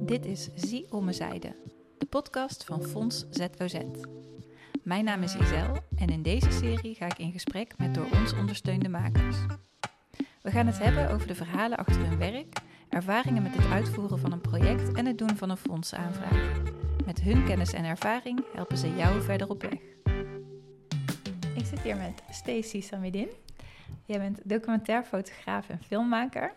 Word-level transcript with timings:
Dit 0.00 0.26
is 0.26 0.48
Zie 0.54 0.92
om 0.92 1.04
mijn 1.04 1.16
zijde, 1.16 1.56
de 1.98 2.06
podcast 2.06 2.64
van 2.64 2.82
Fonds 2.82 3.24
ZOZ. 3.30 3.78
Mijn 4.82 5.04
naam 5.04 5.22
is 5.22 5.36
Isel 5.36 5.76
en 5.96 6.08
in 6.08 6.22
deze 6.22 6.50
serie 6.50 6.94
ga 6.94 7.06
ik 7.06 7.18
in 7.18 7.32
gesprek 7.32 7.78
met 7.78 7.94
door 7.94 8.06
ons 8.12 8.32
ondersteunde 8.32 8.88
makers. 8.88 9.36
We 10.42 10.50
gaan 10.50 10.66
het 10.66 10.78
hebben 10.78 11.10
over 11.10 11.26
de 11.26 11.34
verhalen 11.34 11.78
achter 11.78 12.06
hun 12.06 12.18
werk, 12.18 12.56
ervaringen 12.88 13.42
met 13.42 13.54
het 13.54 13.70
uitvoeren 13.70 14.18
van 14.18 14.32
een 14.32 14.40
project 14.40 14.92
en 14.92 15.06
het 15.06 15.18
doen 15.18 15.36
van 15.36 15.50
een 15.50 15.56
fondsaanvraag. 15.56 16.62
Met 17.06 17.20
hun 17.20 17.44
kennis 17.44 17.72
en 17.72 17.84
ervaring 17.84 18.44
helpen 18.54 18.78
ze 18.78 18.94
jou 18.94 19.22
verder 19.22 19.48
op 19.48 19.62
weg. 19.62 19.80
Ik 21.54 21.64
zit 21.64 21.80
hier 21.80 21.96
met 21.96 22.22
Stacey 22.30 22.80
Samidin. 22.80 23.28
Jij 24.04 24.18
bent 24.18 24.40
documentairfotograaf 24.44 25.68
en 25.68 25.82
filmmaker. 25.82 26.54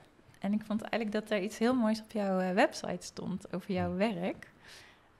En 0.47 0.53
ik 0.53 0.65
vond 0.65 0.81
eigenlijk 0.81 1.11
dat 1.11 1.37
er 1.37 1.43
iets 1.43 1.57
heel 1.57 1.73
moois 1.73 2.01
op 2.01 2.11
jouw 2.11 2.39
eh, 2.39 2.53
website 2.53 3.05
stond 3.05 3.53
over 3.53 3.73
jouw 3.73 3.95
werk. 3.95 4.49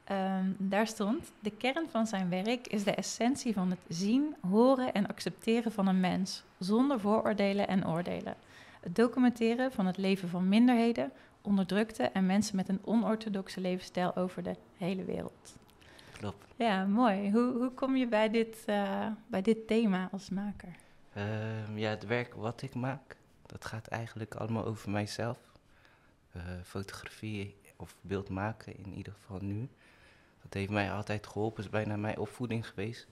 Ehm, 0.04 0.46
daar 0.58 0.88
stond: 0.88 1.32
De 1.40 1.52
kern 1.52 1.90
van 1.90 2.08
zijn 2.08 2.30
werk 2.30 2.68
is 2.68 2.84
de 2.84 2.92
essentie 2.92 3.54
van 3.54 3.70
het 3.70 3.80
zien, 3.88 4.36
horen 4.50 4.94
en 4.94 5.08
accepteren 5.08 5.72
van 5.72 5.88
een 5.88 6.00
mens, 6.00 6.44
zonder 6.58 7.00
vooroordelen 7.00 7.68
en 7.68 7.88
oordelen. 7.88 8.36
Het 8.82 8.96
documenteren 8.96 9.72
van 9.72 9.86
het 9.86 9.98
leven 9.98 10.30
van 10.30 10.50
minderheden, 10.50 11.12
onderdrukte 11.42 12.04
en 12.04 12.26
mensen 12.26 12.56
met 12.56 12.70
een 12.70 12.82
onorthodoxe 12.84 13.62
levensstijl 13.62 14.16
over 14.16 14.44
de 14.44 14.56
hele 14.78 15.04
wereld. 15.04 15.58
Klopt. 16.12 16.46
Ja, 16.56 16.86
mooi. 16.86 17.32
Hoe, 17.32 17.52
hoe 17.52 17.72
kom 17.72 17.96
je 17.96 18.08
bij 18.08 18.30
dit, 18.30 18.64
uh, 18.66 19.08
bij 19.28 19.42
dit 19.42 19.68
thema 19.68 20.10
als 20.12 20.30
maker? 20.30 20.76
Um, 21.18 21.78
ja, 21.78 21.90
het 21.90 22.06
werk 22.06 22.34
wat 22.34 22.62
ik 22.62 22.76
maak, 22.76 23.18
dat 23.48 23.66
gaat 23.66 23.88
eigenlijk 23.88 24.36
allemaal 24.36 24.66
over 24.66 24.90
mijzelf. 24.90 25.38
Uh, 26.36 26.44
fotografie 26.64 27.56
of 27.76 27.96
beeld 28.02 28.30
maken 28.30 28.78
in 28.78 28.94
ieder 28.94 29.14
geval 29.14 29.40
nu. 29.42 29.70
Dat 30.42 30.54
heeft 30.54 30.70
mij 30.70 30.92
altijd 30.92 31.28
geholpen, 31.28 31.64
is 31.64 31.70
bijna 31.70 31.96
mijn 31.96 32.18
opvoeding 32.18 32.68
geweest. 32.68 33.08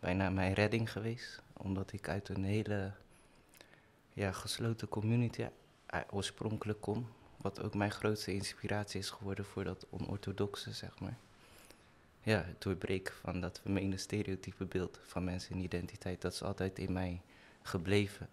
Bijna 0.00 0.30
mijn 0.30 0.52
redding 0.52 0.92
geweest. 0.92 1.42
Omdat 1.52 1.92
ik 1.92 2.08
uit 2.08 2.28
een 2.28 2.44
hele 2.44 2.92
ja, 4.12 4.32
gesloten 4.32 4.88
community 4.88 5.46
oorspronkelijk 6.10 6.80
kom. 6.80 7.08
Wat 7.36 7.62
ook 7.62 7.74
mijn 7.74 7.90
grootste 7.90 8.34
inspiratie 8.34 9.00
is 9.00 9.10
geworden 9.10 9.44
voor 9.44 9.64
dat 9.64 9.86
onorthodoxe, 9.90 10.72
zeg 10.72 11.00
maar. 11.00 11.16
Ja, 12.22 12.42
het 12.42 12.62
doorbreken 12.62 13.14
van 13.14 13.40
dat 13.40 13.60
vermeende 13.60 13.96
stereotype 13.96 14.64
beeld 14.64 15.00
van 15.02 15.24
mensen 15.24 15.54
en 15.54 15.60
identiteit, 15.60 16.20
dat 16.20 16.32
is 16.32 16.42
altijd 16.42 16.78
in 16.78 16.92
mij 16.92 17.20
gebleven. 17.62 18.28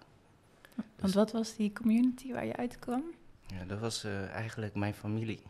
Want 1.00 1.14
wat 1.14 1.32
was 1.32 1.56
die 1.56 1.74
community 1.74 2.32
waar 2.34 2.46
je 2.46 2.56
uitkwam? 2.56 3.04
Ja, 3.48 3.66
dat 3.66 3.80
was 3.80 4.06
uh, 4.06 4.30
eigenlijk 4.30 4.76
mijn 4.76 4.94
familie. 4.94 5.42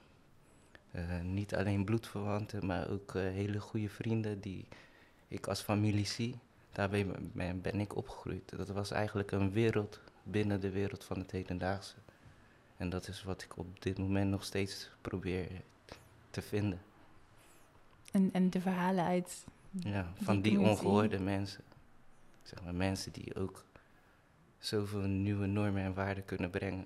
Uh, 0.92 1.22
niet 1.22 1.56
alleen 1.56 1.86
bloedverwanten, 1.86 2.66
maar 2.66 2.90
ook 2.90 3.14
uh, 3.14 3.22
hele 3.22 3.60
goede 3.60 3.90
vrienden 3.90 4.40
die 4.40 4.66
ik 5.28 5.48
als 5.48 5.62
familie 5.62 6.06
zie. 6.06 6.36
Daarbij 6.72 7.06
ben, 7.34 7.62
ben 7.62 7.80
ik 7.80 7.96
opgegroeid. 7.96 8.58
Dat 8.58 8.70
was 8.70 8.92
eigenlijk 8.92 9.32
een 9.32 9.52
wereld 9.52 10.00
binnen 10.24 10.62
de 10.62 10.70
wereld 10.70 11.04
van 11.04 11.20
het 11.20 11.32
hedendaagse. 11.32 11.96
En 12.78 12.90
dat 12.90 13.08
is 13.08 13.24
wat 13.24 13.42
ik 13.42 13.58
op 13.58 13.82
dit 13.82 13.98
moment 13.98 14.30
nog 14.30 14.44
steeds 14.44 14.90
probeer 15.02 15.48
te 16.30 16.42
vinden. 16.42 16.82
En, 18.12 18.30
en 18.34 18.50
de 18.50 18.62
verhalen 18.62 19.06
uit. 19.06 19.46
Ja, 19.72 20.12
van 20.22 20.42
die, 20.42 20.58
die 20.58 20.68
ongehoorde 20.68 21.20
mensen. 21.20 21.64
Zeg 22.44 22.64
maar 22.64 22.76
mensen 22.76 23.12
die 23.12 23.36
ook 23.36 23.66
zoveel 24.66 25.08
nieuwe 25.08 25.46
normen 25.46 25.84
en 25.84 25.94
waarden 25.94 26.26
kunnen 26.26 26.50
brengen. 26.50 26.86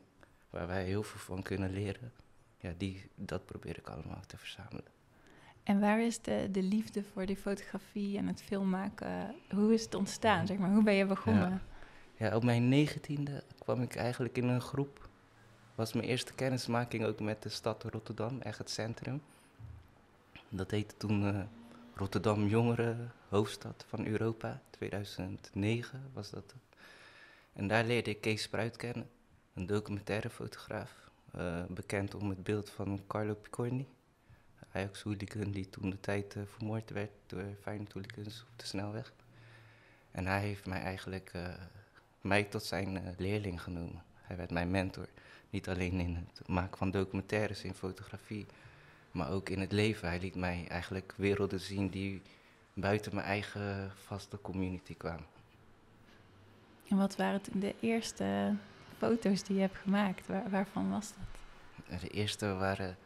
Waar 0.49 0.67
wij 0.67 0.83
heel 0.83 1.03
veel 1.03 1.19
van 1.19 1.41
kunnen 1.41 1.71
leren. 1.71 2.11
Ja, 2.57 2.73
die, 2.77 3.09
dat 3.15 3.45
probeer 3.45 3.77
ik 3.77 3.87
allemaal 3.87 4.21
te 4.27 4.37
verzamelen. 4.37 4.91
En 5.63 5.79
waar 5.79 6.01
is 6.01 6.21
de, 6.21 6.47
de 6.51 6.63
liefde 6.63 7.03
voor 7.03 7.25
die 7.25 7.37
fotografie 7.37 8.17
en 8.17 8.27
het 8.27 8.41
filmmaken? 8.41 9.35
Hoe 9.49 9.73
is 9.73 9.83
het 9.83 9.95
ontstaan? 9.95 10.47
Zeg 10.47 10.57
maar? 10.57 10.71
Hoe 10.71 10.83
ben 10.83 10.93
je 10.93 11.05
begonnen? 11.05 11.61
Ja. 12.17 12.27
ja, 12.27 12.35
op 12.35 12.43
mijn 12.43 12.69
negentiende 12.69 13.43
kwam 13.59 13.81
ik 13.81 13.95
eigenlijk 13.95 14.37
in 14.37 14.47
een 14.47 14.61
groep. 14.61 15.09
Was 15.75 15.93
mijn 15.93 16.07
eerste 16.07 16.33
kennismaking 16.33 17.05
ook 17.05 17.19
met 17.19 17.43
de 17.43 17.49
stad 17.49 17.83
Rotterdam, 17.83 18.41
echt 18.41 18.57
het 18.57 18.69
centrum. 18.69 19.21
Dat 20.49 20.71
heette 20.71 20.97
toen 20.97 21.23
uh, 21.23 21.41
Rotterdam 21.95 22.47
Jongeren 22.47 23.11
Hoofdstad 23.29 23.85
van 23.87 24.05
Europa. 24.05 24.61
2009 24.69 26.09
was 26.13 26.29
dat. 26.29 26.55
En 27.59 27.67
daar 27.67 27.85
leerde 27.85 28.09
ik 28.09 28.21
Kees 28.21 28.41
Spruit 28.41 28.75
kennen, 28.75 29.09
een 29.53 29.65
documentaire 29.65 30.29
fotograaf. 30.29 30.91
Uh, 31.35 31.63
bekend 31.69 32.15
om 32.15 32.29
het 32.29 32.43
beeld 32.43 32.69
van 32.69 33.01
Carlo 33.07 33.33
Picorni. 33.33 33.87
Ajax-hooligan 34.71 35.51
die 35.51 35.69
toen 35.69 35.89
de 35.89 35.99
tijd 35.99 36.35
uh, 36.35 36.43
vermoord 36.45 36.89
werd 36.89 37.09
door 37.25 37.43
Feyenoord-hooligans 37.61 38.45
op 38.51 38.59
de 38.59 38.65
snelweg. 38.65 39.13
En 40.11 40.25
hij 40.25 40.39
heeft 40.39 40.65
mij 40.65 40.81
eigenlijk 40.81 41.31
uh, 41.35 41.47
mij 42.21 42.43
tot 42.43 42.63
zijn 42.63 43.15
leerling 43.17 43.61
genomen. 43.61 44.03
Hij 44.13 44.37
werd 44.37 44.51
mijn 44.51 44.71
mentor. 44.71 45.07
Niet 45.49 45.69
alleen 45.69 45.99
in 45.99 46.15
het 46.15 46.47
maken 46.47 46.77
van 46.77 46.91
documentaires 46.91 47.63
in 47.63 47.73
fotografie, 47.73 48.45
maar 49.11 49.31
ook 49.31 49.49
in 49.49 49.59
het 49.59 49.71
leven. 49.71 50.07
Hij 50.07 50.19
liet 50.19 50.35
mij 50.35 50.65
eigenlijk 50.67 51.13
werelden 51.17 51.59
zien 51.59 51.89
die 51.89 52.21
buiten 52.73 53.15
mijn 53.15 53.27
eigen 53.27 53.91
vaste 53.95 54.41
community 54.41 54.95
kwamen. 54.97 55.38
En 56.89 56.97
wat 56.97 57.15
waren 57.15 57.41
toen 57.41 57.59
de 57.59 57.75
eerste 57.79 58.55
foto's 58.97 59.43
die 59.43 59.55
je 59.55 59.61
hebt 59.61 59.77
gemaakt? 59.77 60.27
Waar, 60.27 60.49
waarvan 60.49 60.89
was 60.89 61.13
dat? 61.87 62.01
De 62.01 62.07
eerste 62.07 62.53
waren, 62.53 62.97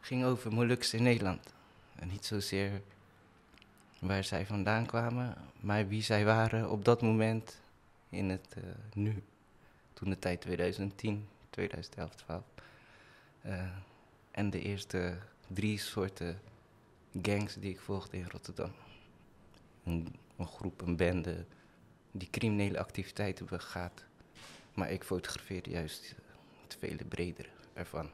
ging 0.00 0.24
over 0.24 0.52
Moluks 0.52 0.94
in 0.94 1.02
Nederland. 1.02 1.54
En 1.94 2.08
niet 2.08 2.24
zozeer 2.24 2.82
waar 3.98 4.24
zij 4.24 4.46
vandaan 4.46 4.86
kwamen, 4.86 5.36
maar 5.60 5.88
wie 5.88 6.02
zij 6.02 6.24
waren 6.24 6.70
op 6.70 6.84
dat 6.84 7.02
moment 7.02 7.60
in 8.08 8.28
het 8.30 8.54
uh, 8.58 8.64
nu. 8.94 9.22
Toen 9.92 10.10
de 10.10 10.18
tijd 10.18 10.40
2010, 10.40 11.28
2011, 11.50 12.14
12. 12.14 12.42
Uh, 13.46 13.62
en 14.30 14.50
de 14.50 14.62
eerste 14.62 15.18
drie 15.46 15.78
soorten 15.78 16.40
gangs 17.22 17.54
die 17.54 17.70
ik 17.70 17.80
volgde 17.80 18.16
in 18.16 18.28
Rotterdam. 18.30 18.72
Een, 19.84 20.14
een 20.36 20.46
groep, 20.46 20.80
een 20.80 20.96
bende 20.96 21.44
die 22.12 22.28
criminele 22.30 22.78
activiteiten 22.78 23.46
begaat. 23.46 24.04
Maar 24.74 24.90
ik 24.90 25.04
fotografeer 25.04 25.68
juist 25.68 26.14
het 26.62 26.76
vele 26.78 27.04
bredere 27.04 27.48
ervan. 27.72 28.10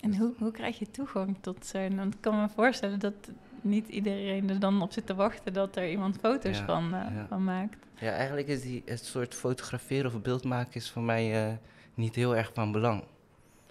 En 0.00 0.16
hoe, 0.16 0.32
hoe 0.38 0.50
krijg 0.50 0.78
je 0.78 0.90
toegang 0.90 1.36
tot 1.40 1.66
zo'n... 1.66 1.96
Want 1.96 2.14
ik 2.14 2.20
kan 2.20 2.40
me 2.40 2.48
voorstellen 2.48 2.98
dat 2.98 3.14
niet 3.60 3.88
iedereen 3.88 4.50
er 4.50 4.60
dan 4.60 4.82
op 4.82 4.92
zit 4.92 5.06
te 5.06 5.14
wachten... 5.14 5.52
dat 5.52 5.76
er 5.76 5.90
iemand 5.90 6.18
foto's 6.18 6.58
van, 6.58 6.94
uh, 6.94 7.06
van 7.28 7.44
maakt. 7.44 7.76
Ja, 8.00 8.10
eigenlijk 8.10 8.48
is 8.48 8.62
die, 8.62 8.82
het 8.84 9.04
soort 9.04 9.34
fotograferen 9.34 10.14
of 10.14 10.22
beeldmaken... 10.22 10.74
is 10.74 10.90
voor 10.90 11.02
mij 11.02 11.48
uh, 11.48 11.56
niet 11.94 12.14
heel 12.14 12.36
erg 12.36 12.50
van 12.54 12.72
belang. 12.72 13.04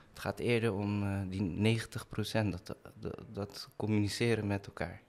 Het 0.09 0.19
gaat 0.19 0.39
eerder 0.39 0.73
om 0.73 1.03
uh, 1.03 1.19
die 1.27 1.79
90%, 1.79 2.49
dat, 2.49 2.75
dat, 2.99 3.19
dat 3.31 3.69
communiceren 3.75 4.47
met 4.47 4.65
elkaar. 4.65 5.01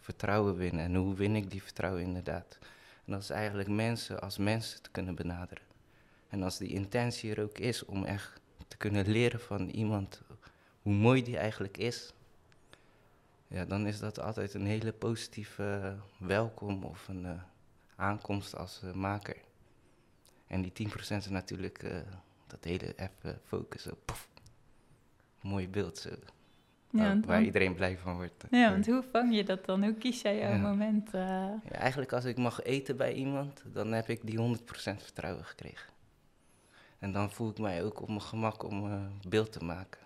Vertrouwen 0.00 0.56
winnen. 0.56 0.84
En 0.84 0.94
hoe 0.94 1.14
win 1.14 1.36
ik 1.36 1.50
die 1.50 1.62
vertrouwen 1.62 2.02
inderdaad? 2.02 2.58
En 3.04 3.12
dat 3.12 3.22
is 3.22 3.30
eigenlijk 3.30 3.68
mensen 3.68 4.20
als 4.20 4.38
mensen 4.38 4.82
te 4.82 4.90
kunnen 4.90 5.14
benaderen. 5.14 5.64
En 6.28 6.42
als 6.42 6.58
die 6.58 6.68
intentie 6.68 7.34
er 7.34 7.42
ook 7.42 7.58
is 7.58 7.84
om 7.84 8.04
echt 8.04 8.40
te 8.68 8.76
kunnen 8.76 9.08
leren 9.08 9.40
van 9.40 9.68
iemand 9.68 10.22
hoe 10.82 10.92
mooi 10.92 11.22
die 11.22 11.38
eigenlijk 11.38 11.76
is, 11.76 12.12
ja, 13.46 13.64
dan 13.64 13.86
is 13.86 13.98
dat 13.98 14.20
altijd 14.20 14.54
een 14.54 14.66
hele 14.66 14.92
positieve 14.92 15.96
welkom 16.18 16.84
of 16.84 17.08
een 17.08 17.24
uh, 17.24 17.42
aankomst 17.96 18.56
als 18.56 18.80
uh, 18.84 18.92
maker. 18.92 19.36
En 20.46 20.62
die 20.62 20.88
10% 20.88 20.92
is 21.16 21.28
natuurlijk 21.28 21.82
uh, 21.82 21.96
dat 22.46 22.64
hele 22.64 22.94
even 22.96 23.40
focussen. 23.44 23.94
Mooi 25.40 25.68
beeld. 25.68 25.98
Zo. 25.98 26.10
Ja, 26.92 27.20
waar 27.20 27.42
iedereen 27.42 27.74
blij 27.74 27.98
van 27.98 28.14
wordt. 28.14 28.44
Ja, 28.50 28.70
want 28.70 28.86
hoe 28.86 29.02
vang 29.10 29.34
je 29.34 29.44
dat 29.44 29.64
dan? 29.64 29.82
Hoe 29.84 29.94
kies 29.94 30.22
jij 30.22 30.38
jouw 30.38 30.52
ja. 30.52 30.58
moment? 30.58 31.14
Uh... 31.14 31.20
Ja, 31.20 31.70
eigenlijk 31.70 32.12
als 32.12 32.24
ik 32.24 32.36
mag 32.36 32.62
eten 32.62 32.96
bij 32.96 33.12
iemand, 33.12 33.62
dan 33.72 33.92
heb 33.92 34.08
ik 34.08 34.26
die 34.26 34.58
100% 34.58 34.62
vertrouwen 34.96 35.44
gekregen. 35.44 35.92
En 36.98 37.12
dan 37.12 37.30
voel 37.30 37.50
ik 37.50 37.58
mij 37.58 37.84
ook 37.84 38.00
op 38.00 38.08
mijn 38.08 38.22
gemak 38.22 38.62
om 38.62 38.86
uh, 38.86 39.02
beeld 39.28 39.52
te 39.52 39.64
maken. 39.64 40.00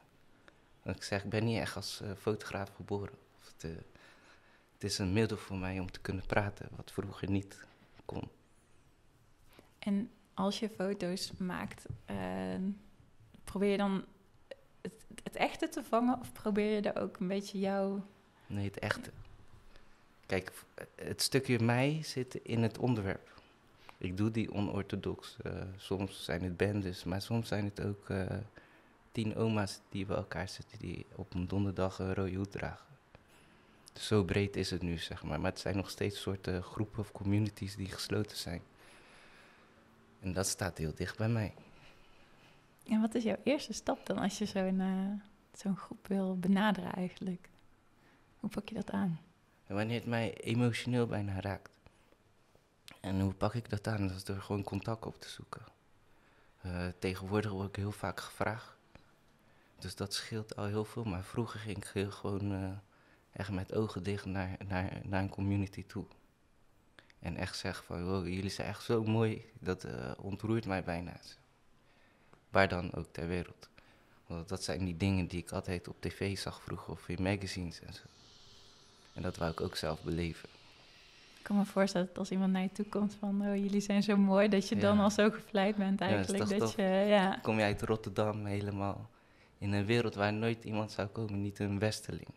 Want 0.82 0.96
ik 0.96 1.02
zeg, 1.02 1.24
ik 1.24 1.30
ben 1.30 1.44
niet 1.44 1.58
echt 1.58 1.76
als 1.76 2.00
uh, 2.02 2.10
fotograaf 2.18 2.70
geboren. 2.74 3.14
Of 3.38 3.52
het, 3.56 3.62
het 4.72 4.84
is 4.84 4.98
een 4.98 5.12
middel 5.12 5.36
voor 5.36 5.56
mij 5.56 5.78
om 5.78 5.90
te 5.90 6.00
kunnen 6.00 6.26
praten, 6.26 6.68
wat 6.76 6.92
vroeger 6.92 7.30
niet 7.30 7.64
kon. 8.04 8.28
En 9.78 10.10
als 10.34 10.58
je 10.58 10.68
foto's 10.68 11.32
maakt, 11.38 11.86
probeer 13.44 13.70
je 13.70 13.76
dan 13.76 14.04
het, 15.22 15.36
echte 15.36 15.68
te 15.68 15.84
vangen 15.84 16.20
of 16.20 16.32
probeer 16.32 16.74
je 16.74 16.80
er 16.80 17.02
ook 17.02 17.16
een 17.16 17.28
beetje 17.28 17.58
jouw... 17.58 18.04
Nee, 18.46 18.64
het 18.64 18.78
echte. 18.78 19.10
Kijk, 20.26 20.52
het 20.94 21.22
stukje 21.22 21.58
mij 21.60 22.00
zit 22.02 22.34
in 22.34 22.62
het 22.62 22.78
onderwerp. 22.78 23.34
Ik 23.98 24.16
doe 24.16 24.30
die 24.30 24.52
onorthodox. 24.52 25.36
Uh, 25.46 25.52
soms 25.76 26.24
zijn 26.24 26.42
het 26.42 26.56
bendes, 26.56 27.04
maar 27.04 27.22
soms 27.22 27.48
zijn 27.48 27.64
het 27.64 27.84
ook 27.84 28.08
uh, 28.08 28.26
tien 29.12 29.36
oma's 29.36 29.80
die 29.88 30.06
bij 30.06 30.16
elkaar 30.16 30.48
zitten 30.48 30.78
die 30.78 31.06
op 31.14 31.34
een 31.34 31.48
donderdag 31.48 31.98
een 31.98 32.14
rode 32.14 32.34
hoed 32.34 32.50
dragen. 32.50 32.86
Zo 33.92 34.24
breed 34.24 34.56
is 34.56 34.70
het 34.70 34.82
nu, 34.82 34.98
zeg 34.98 35.22
maar. 35.22 35.40
Maar 35.40 35.50
het 35.50 35.60
zijn 35.60 35.76
nog 35.76 35.90
steeds 35.90 36.20
soorten 36.20 36.62
groepen 36.62 36.98
of 36.98 37.12
communities 37.12 37.76
die 37.76 37.90
gesloten 37.90 38.36
zijn. 38.36 38.62
En 40.20 40.32
dat 40.32 40.46
staat 40.46 40.78
heel 40.78 40.94
dicht 40.94 41.16
bij 41.16 41.28
mij. 41.28 41.54
En 42.88 43.00
wat 43.00 43.14
is 43.14 43.22
jouw 43.22 43.38
eerste 43.42 43.72
stap 43.72 44.06
dan 44.06 44.18
als 44.18 44.38
je 44.38 44.46
zo'n 44.46 44.80
uh, 44.80 45.12
zo'n 45.52 45.76
groep 45.76 46.06
wil 46.06 46.38
benaderen 46.38 46.92
eigenlijk? 46.92 47.48
Hoe 48.36 48.50
pak 48.50 48.68
je 48.68 48.74
dat 48.74 48.90
aan? 48.90 49.20
Wanneer 49.66 49.98
het 49.98 50.06
mij 50.06 50.34
emotioneel 50.34 51.06
bijna 51.06 51.40
raakt. 51.40 51.78
En 53.00 53.20
hoe 53.20 53.34
pak 53.34 53.54
ik 53.54 53.70
dat 53.70 53.86
aan? 53.86 54.08
Dat 54.08 54.16
is 54.16 54.24
door 54.24 54.40
gewoon 54.40 54.62
contact 54.62 55.06
op 55.06 55.20
te 55.20 55.28
zoeken. 55.28 55.62
Uh, 56.66 56.86
tegenwoordig 56.98 57.50
word 57.50 57.68
ik 57.68 57.76
heel 57.76 57.92
vaak 57.92 58.20
gevraagd. 58.20 58.76
Dus 59.78 59.96
dat 59.96 60.14
scheelt 60.14 60.56
al 60.56 60.64
heel 60.64 60.84
veel. 60.84 61.04
Maar 61.04 61.24
vroeger 61.24 61.60
ging 61.60 61.76
ik 61.76 61.90
heel 61.92 62.10
gewoon 62.10 62.52
uh, 62.52 62.70
echt 63.32 63.50
met 63.50 63.74
ogen 63.74 64.02
dicht 64.02 64.24
naar, 64.24 64.56
naar, 64.68 65.00
naar 65.04 65.22
een 65.22 65.28
community 65.28 65.84
toe. 65.86 66.04
En 67.18 67.36
echt 67.36 67.56
zeggen 67.56 67.84
van, 67.84 68.30
jullie 68.32 68.50
zijn 68.50 68.68
echt 68.68 68.82
zo 68.82 69.04
mooi. 69.04 69.44
Dat 69.58 69.84
uh, 69.84 70.12
ontroert 70.18 70.66
mij 70.66 70.84
bijna. 70.84 71.12
Waar 72.50 72.68
dan 72.68 72.94
ook 72.94 73.06
ter 73.12 73.26
wereld. 73.28 73.68
Want 74.26 74.48
dat 74.48 74.62
zijn 74.62 74.84
die 74.84 74.96
dingen 74.96 75.26
die 75.26 75.40
ik 75.40 75.50
altijd 75.50 75.88
op 75.88 75.96
tv 76.00 76.38
zag 76.38 76.62
vroeger 76.62 76.92
of 76.92 77.08
in 77.08 77.22
magazines 77.22 77.80
en 77.80 77.92
zo. 77.92 78.02
En 79.12 79.22
dat 79.22 79.36
wou 79.36 79.50
ik 79.50 79.60
ook 79.60 79.76
zelf 79.76 80.02
beleven. 80.02 80.48
Ik 81.38 81.42
kan 81.42 81.56
me 81.56 81.64
voorstellen 81.64 82.06
dat 82.06 82.18
als 82.18 82.30
iemand 82.30 82.52
naar 82.52 82.62
je 82.62 82.72
toe 82.72 82.84
komt 82.84 83.16
van, 83.18 83.42
oh, 83.48 83.56
jullie 83.56 83.80
zijn 83.80 84.02
zo 84.02 84.16
mooi, 84.16 84.48
dat 84.48 84.68
je 84.68 84.76
dan 84.76 85.00
al 85.00 85.10
zo 85.10 85.30
gevleid 85.30 85.76
bent 85.76 86.00
eigenlijk. 86.00 86.48
Ja, 86.48 86.58
dat, 86.58 86.72
je, 86.72 86.82
ja. 86.82 87.38
Kom 87.42 87.56
je 87.56 87.62
uit 87.64 87.82
Rotterdam 87.82 88.44
helemaal 88.44 89.10
in 89.58 89.72
een 89.72 89.86
wereld 89.86 90.14
waar 90.14 90.32
nooit 90.32 90.64
iemand 90.64 90.92
zou 90.92 91.08
komen, 91.08 91.42
niet 91.42 91.58
een 91.58 91.78
westeling. 91.78 92.28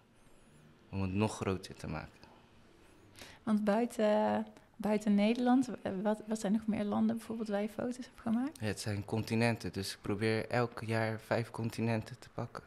Om 0.92 1.02
het 1.02 1.14
nog 1.14 1.36
groter 1.36 1.76
te 1.76 1.88
maken. 1.88 2.20
Want 3.44 3.64
buiten, 3.64 4.46
buiten 4.81 5.16
Nederland, 5.16 5.70
wat, 6.02 6.22
wat 6.28 6.40
zijn 6.40 6.52
nog 6.52 6.66
meer 6.66 6.84
landen 6.84 7.18
bijvoorbeeld 7.18 7.48
waar 7.48 7.62
je 7.62 7.70
foto's 7.70 8.06
hebt 8.06 8.22
gemaakt? 8.22 8.60
Het 8.60 8.80
zijn 8.80 9.06
continenten, 9.06 9.74
dus 9.74 9.94
ik 9.94 10.02
probeer 10.02 10.50
elk 10.50 10.81
jaar 10.86 11.20
vijf 11.20 11.52
continenten 11.52 12.20
te 12.20 12.30
pakken. 12.30 12.64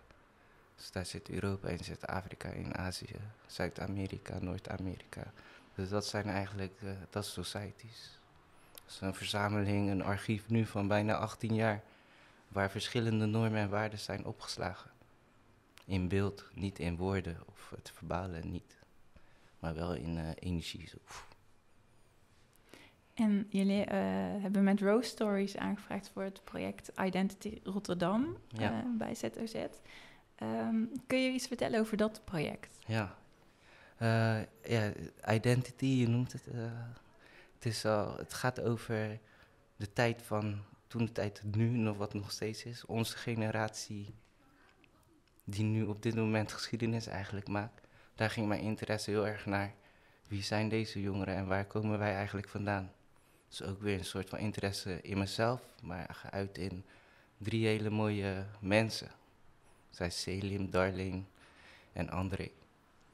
Dus 0.76 0.91
daar 0.91 1.06
zit 1.06 1.29
Europa 1.29 1.69
in, 1.69 1.85
zit 1.85 2.06
Afrika 2.06 2.49
in, 2.49 2.75
Azië, 2.75 3.17
Zuid-Amerika, 3.47 4.38
Noord-Amerika. 4.41 5.32
Dus 5.75 5.88
dat 5.88 6.06
zijn 6.06 6.29
eigenlijk, 6.29 6.81
uh, 6.82 6.91
dat 7.11 7.25
is 7.25 7.32
societies. 7.32 8.19
Dat 8.73 8.93
is 8.93 9.00
een 9.00 9.14
verzameling, 9.14 9.91
een 9.91 10.03
archief 10.03 10.49
nu 10.49 10.67
van 10.67 10.88
bijna 10.88 11.14
18 11.17 11.55
jaar, 11.55 11.82
waar 12.49 12.70
verschillende 12.70 13.26
normen 13.26 13.61
en 13.61 13.69
waarden 13.69 13.99
zijn 13.99 14.25
opgeslagen. 14.25 14.91
In 15.85 16.09
beeld, 16.09 16.44
niet 16.55 16.79
in 16.79 16.97
woorden 16.97 17.37
of 17.47 17.73
het 17.76 17.91
verbalen 17.94 18.50
niet, 18.50 18.76
maar 19.59 19.75
wel 19.75 19.94
in 19.94 20.17
uh, 20.17 20.31
energie. 20.38 20.88
Zo. 20.88 20.97
En 23.23 23.47
jullie 23.49 23.81
uh, 23.81 23.87
hebben 24.43 24.65
met 24.65 24.81
Rose 24.81 25.09
Stories 25.09 25.57
aangevraagd 25.57 26.11
voor 26.13 26.23
het 26.23 26.45
project 26.45 26.91
Identity 27.05 27.61
Rotterdam 27.65 28.37
ja. 28.49 28.85
bij 28.99 29.15
ZOZ. 29.15 29.55
Um, 30.43 30.91
kun 31.07 31.23
je 31.23 31.31
iets 31.31 31.47
vertellen 31.47 31.81
over 31.81 31.97
dat 31.97 32.21
project? 32.25 32.79
Ja, 32.87 33.17
uh, 33.99 34.41
ja 34.65 34.93
identity, 35.31 35.87
je 35.87 36.09
noemt 36.09 36.33
het. 36.33 36.45
Het, 37.55 37.67
is 37.67 37.85
al, 37.85 38.17
het 38.17 38.35
gaat 38.35 38.61
over 38.61 39.19
de 39.77 39.93
tijd 39.93 40.23
van 40.23 40.63
toen 40.87 41.05
de 41.05 41.13
tijd 41.13 41.43
nu, 41.45 41.69
nog 41.69 41.97
wat 41.97 42.15
nog 42.15 42.31
steeds 42.31 42.65
is. 42.65 42.87
Onze 42.87 43.17
generatie, 43.17 44.15
die 45.45 45.65
nu 45.65 45.85
op 45.85 46.03
dit 46.03 46.15
moment 46.15 46.53
geschiedenis 46.53 47.07
eigenlijk 47.07 47.49
maakt. 47.49 47.87
Daar 48.15 48.31
ging 48.31 48.47
mijn 48.49 48.61
interesse 48.61 49.11
heel 49.11 49.27
erg 49.27 49.47
naar. 49.47 49.75
Wie 50.29 50.43
zijn 50.43 50.69
deze 50.69 51.01
jongeren 51.01 51.35
en 51.35 51.47
waar 51.47 51.67
komen 51.67 51.99
wij 51.99 52.15
eigenlijk 52.15 52.49
vandaan? 52.49 52.93
Dus 53.52 53.62
ook 53.62 53.81
weer 53.81 53.99
een 53.99 54.04
soort 54.04 54.28
van 54.28 54.38
interesse 54.38 55.02
in 55.02 55.19
mezelf, 55.19 55.60
maar 55.82 56.08
geuit 56.12 56.58
in 56.58 56.84
drie 57.38 57.66
hele 57.66 57.90
mooie 57.90 58.46
mensen 58.60 59.10
zij 59.94 60.10
Selim, 60.10 60.70
Darling 60.70 61.25
en 61.93 62.10
André. 62.10 62.50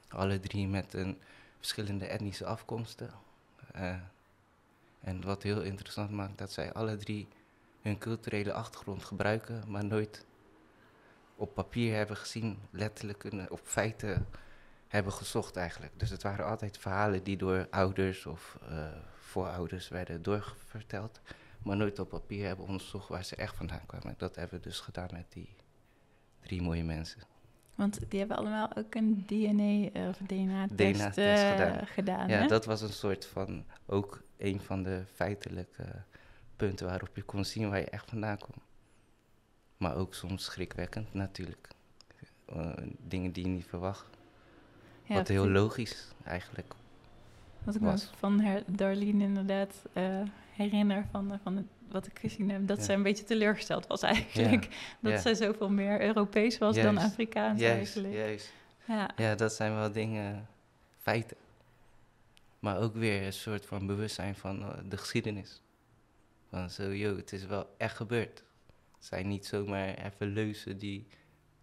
Alle 0.09 0.41
drie 0.41 0.69
met 0.69 0.95
een 0.95 1.19
verschillende 1.57 2.07
etnische 2.07 2.47
afkomsten. 2.47 3.11
Uh, 3.77 3.97
en 5.01 5.25
wat 5.25 5.43
heel 5.43 5.63
interessant 5.63 6.11
maakt, 6.11 6.39
dat 6.39 6.53
zij 6.53 6.73
alle 6.73 6.97
drie 6.97 7.29
hun 7.83 7.99
culturele 7.99 8.53
achtergrond 8.53 9.05
gebruiken, 9.05 9.63
maar 9.67 9.85
nooit 9.85 10.25
op 11.37 11.55
papier 11.55 11.95
hebben 11.95 12.17
gezien, 12.17 12.59
letterlijk 12.71 13.25
op 13.49 13.61
feiten 13.63 14.27
hebben 14.89 15.13
gezocht 15.13 15.57
eigenlijk. 15.57 15.93
Dus 15.97 16.11
het 16.11 16.23
waren 16.23 16.45
altijd 16.45 16.79
verhalen 16.79 17.23
die 17.23 17.37
door 17.37 17.67
ouders 17.71 18.27
of 18.27 18.59
uh, 18.71 18.87
voorouders 19.19 19.89
werden 19.89 20.23
doorverteld, 20.23 21.21
maar 21.63 21.77
nooit 21.77 21.99
op 21.99 22.09
papier 22.09 22.47
hebben 22.47 22.67
onderzocht 22.67 23.09
waar 23.09 23.25
ze 23.25 23.37
echt 23.37 23.57
vandaan 23.57 23.87
kwamen. 23.87 24.15
Dat 24.17 24.37
hebben 24.37 24.59
we 24.59 24.65
dus 24.65 24.81
gedaan 24.81 25.09
met 25.13 25.27
die 25.29 25.57
drie 26.41 26.63
mooie 26.63 26.85
mensen. 26.85 27.23
Want 27.75 28.11
die 28.11 28.19
hebben 28.19 28.37
allemaal 28.37 28.77
ook 28.77 28.95
een 28.95 29.25
DNA- 29.27 30.01
eh, 30.01 30.09
of 30.09 30.17
DNA-test 30.17 31.15
DNA 31.17 31.41
uh, 31.43 31.51
gedaan. 31.51 31.87
gedaan. 31.87 32.29
ja, 32.29 32.47
dat 32.47 32.65
was 32.65 32.81
een 32.81 32.93
soort 32.93 33.27
van 33.27 33.65
ook 33.87 34.23
een 34.37 34.61
van 34.61 34.83
de 34.83 35.03
feitelijke 35.15 35.85
punten 36.57 36.87
waarop 36.87 37.17
je 37.17 37.23
kon 37.23 37.45
zien 37.45 37.69
waar 37.69 37.79
je 37.79 37.91
echt 37.91 38.09
vandaan 38.09 38.39
komt. 38.39 38.65
Maar 39.77 39.97
ook 39.97 40.15
soms 40.15 40.45
schrikwekkend 40.45 41.15
natuurlijk. 41.15 41.69
Uh, 42.53 42.73
dingen 42.99 43.33
die 43.33 43.45
je 43.45 43.51
niet 43.51 43.67
verwacht. 43.67 44.18
Ja, 45.09 45.15
Wat 45.15 45.29
heel 45.29 45.49
logisch 45.49 46.09
eigenlijk. 46.25 46.75
Wat 47.65 47.75
ik 47.75 47.81
was. 47.81 48.11
van 48.17 48.63
Darlene 48.67 49.25
inderdaad 49.25 49.83
uh, 49.93 50.23
herinner 50.55 51.07
van, 51.11 51.39
van 51.43 51.57
het 51.57 51.67
wat 51.91 52.07
ik 52.07 52.19
gezien 52.19 52.51
heb, 52.51 52.67
dat 52.67 52.83
zij 52.83 52.95
een 52.95 53.03
beetje 53.03 53.25
teleurgesteld 53.25 53.87
was 53.87 54.03
eigenlijk. 54.03 54.69
Dat 55.01 55.21
zij 55.21 55.35
zoveel 55.35 55.71
meer 55.71 56.01
Europees 56.01 56.59
was 56.59 56.77
dan 56.77 56.99
Afrikaans 56.99 57.61
juist, 57.61 57.77
eigenlijk. 57.77 58.15
Juist. 58.15 58.53
Ja. 58.87 59.11
ja, 59.17 59.35
dat 59.35 59.53
zijn 59.53 59.75
wel 59.75 59.93
dingen, 59.93 60.49
feiten. 60.99 61.37
Maar 62.59 62.79
ook 62.79 62.95
weer 62.95 63.27
een 63.27 63.33
soort 63.33 63.67
van 63.67 63.87
bewustzijn 63.87 64.35
van 64.35 64.63
uh, 64.63 64.69
de 64.89 64.97
geschiedenis. 64.97 65.63
Van 66.51 66.71
zo, 66.71 66.95
joh, 66.95 67.17
het 67.17 67.33
is 67.33 67.47
wel 67.47 67.75
echt 67.77 67.97
gebeurd. 67.97 68.45
Het 68.97 69.07
zijn 69.07 69.29
niet 69.29 69.47
zomaar 69.47 69.95
even 69.95 70.27
leuzen 70.27 70.79
die 70.79 71.07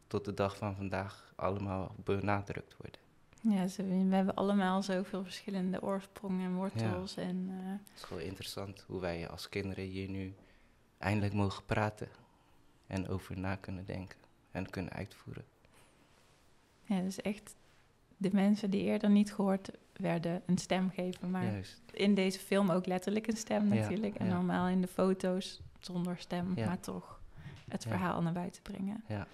tot 0.07 0.25
de 0.25 0.33
dag 0.33 0.57
van 0.57 0.75
vandaag 0.75 1.33
allemaal 1.35 1.95
benadrukt 2.03 2.75
worden. 2.77 3.01
Ja, 3.49 3.67
ze, 3.67 3.83
we 3.83 4.15
hebben 4.15 4.35
allemaal 4.35 4.83
zoveel 4.83 5.23
verschillende 5.23 5.81
oorsprongen 5.81 6.45
en 6.45 6.55
wortels. 6.55 7.15
En, 7.15 7.49
uh, 7.49 7.71
het 7.71 7.95
is 7.95 8.03
gewoon 8.03 8.23
interessant 8.23 8.83
hoe 8.87 8.99
wij 8.99 9.29
als 9.29 9.49
kinderen 9.49 9.83
hier 9.83 10.09
nu 10.09 10.33
eindelijk 10.97 11.33
mogen 11.33 11.65
praten 11.65 12.07
en 12.87 13.07
over 13.07 13.39
na 13.39 13.55
kunnen 13.55 13.85
denken 13.85 14.17
en 14.51 14.69
kunnen 14.69 14.93
uitvoeren. 14.93 15.45
Ja, 16.83 17.01
dus 17.01 17.21
echt 17.21 17.55
de 18.17 18.29
mensen 18.31 18.69
die 18.69 18.83
eerder 18.83 19.09
niet 19.09 19.33
gehoord 19.33 19.71
werden 19.93 20.41
een 20.45 20.57
stem 20.57 20.89
geven. 20.89 21.31
Maar 21.31 21.45
Juist. 21.45 21.81
in 21.91 22.15
deze 22.15 22.39
film 22.39 22.69
ook 22.69 22.85
letterlijk 22.85 23.27
een 23.27 23.37
stem 23.37 23.67
natuurlijk. 23.67 24.15
en 24.15 24.27
normaal 24.27 24.67
in 24.67 24.81
de 24.81 24.87
foto's 24.87 25.61
zonder 25.79 26.17
stem, 26.17 26.53
maar 26.53 26.79
toch 26.79 27.21
het 27.67 27.83
verhaal 27.83 28.21
naar 28.21 28.33
buiten 28.33 28.61
brengen. 28.61 29.03
Ja. 29.07 29.27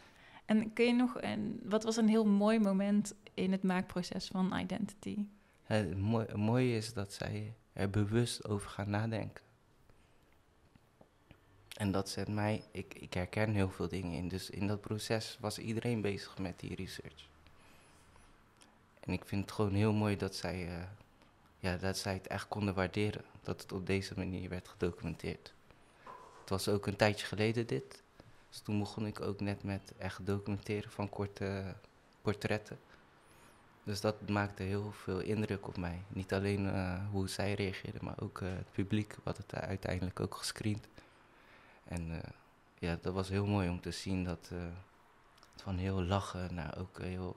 En 0.51 0.73
kun 0.73 0.85
je 0.85 0.93
nog, 0.93 1.17
en 1.17 1.59
wat 1.63 1.83
was 1.83 1.95
een 1.97 2.07
heel 2.07 2.25
mooi 2.25 2.59
moment 2.59 3.13
in 3.33 3.51
het 3.51 3.63
maakproces 3.63 4.27
van 4.27 4.57
Identity? 4.57 5.25
Het 5.63 5.97
mooie 6.35 6.75
is 6.75 6.93
dat 6.93 7.13
zij 7.13 7.53
er 7.73 7.89
bewust 7.89 8.47
over 8.47 8.69
gaan 8.69 8.89
nadenken. 8.89 9.43
En 11.77 11.91
dat 11.91 12.09
zet 12.09 12.27
mij, 12.27 12.63
ik, 12.71 12.93
ik 12.93 13.13
herken 13.13 13.53
heel 13.53 13.69
veel 13.69 13.87
dingen 13.87 14.11
in. 14.17 14.27
Dus 14.27 14.49
in 14.49 14.67
dat 14.67 14.81
proces 14.81 15.37
was 15.39 15.57
iedereen 15.57 16.01
bezig 16.01 16.37
met 16.37 16.59
die 16.59 16.75
research. 16.75 17.27
En 18.99 19.13
ik 19.13 19.25
vind 19.25 19.41
het 19.41 19.51
gewoon 19.51 19.73
heel 19.73 19.93
mooi 19.93 20.17
dat 20.17 20.35
zij, 20.35 20.67
uh, 20.67 20.83
ja, 21.59 21.77
dat 21.77 21.97
zij 21.97 22.13
het 22.13 22.27
echt 22.27 22.47
konden 22.47 22.73
waarderen. 22.73 23.23
Dat 23.41 23.61
het 23.61 23.71
op 23.71 23.85
deze 23.85 24.13
manier 24.15 24.49
werd 24.49 24.67
gedocumenteerd. 24.67 25.53
Het 26.39 26.49
was 26.49 26.67
ook 26.67 26.87
een 26.87 26.95
tijdje 26.95 27.25
geleden 27.25 27.67
dit. 27.67 28.03
Dus 28.51 28.59
toen 28.59 28.79
begon 28.79 29.05
ik 29.05 29.21
ook 29.21 29.39
net 29.39 29.63
met 29.63 29.93
echt 29.97 30.25
documenteren 30.25 30.91
van 30.91 31.09
korte 31.09 31.75
portretten. 32.21 32.79
Dus 33.83 34.01
dat 34.01 34.29
maakte 34.29 34.63
heel 34.63 34.91
veel 34.91 35.19
indruk 35.19 35.67
op 35.67 35.77
mij. 35.77 36.01
Niet 36.07 36.33
alleen 36.33 36.65
uh, 36.65 37.09
hoe 37.11 37.29
zij 37.29 37.53
reageerden, 37.53 38.05
maar 38.05 38.21
ook 38.21 38.39
uh, 38.39 38.49
het 38.49 38.71
publiek, 38.71 39.15
wat 39.23 39.37
het 39.37 39.55
uiteindelijk 39.55 40.19
ook 40.19 40.35
gescreend. 40.35 40.87
En 41.83 42.09
uh, 42.09 42.17
ja, 42.79 42.97
dat 43.01 43.13
was 43.13 43.29
heel 43.29 43.45
mooi 43.45 43.69
om 43.69 43.81
te 43.81 43.91
zien 43.91 44.23
dat 44.23 44.51
het 45.51 45.61
van 45.61 45.77
heel 45.77 46.03
lachen 46.03 46.53
naar 46.53 46.77
ook 46.77 46.99
heel 47.01 47.35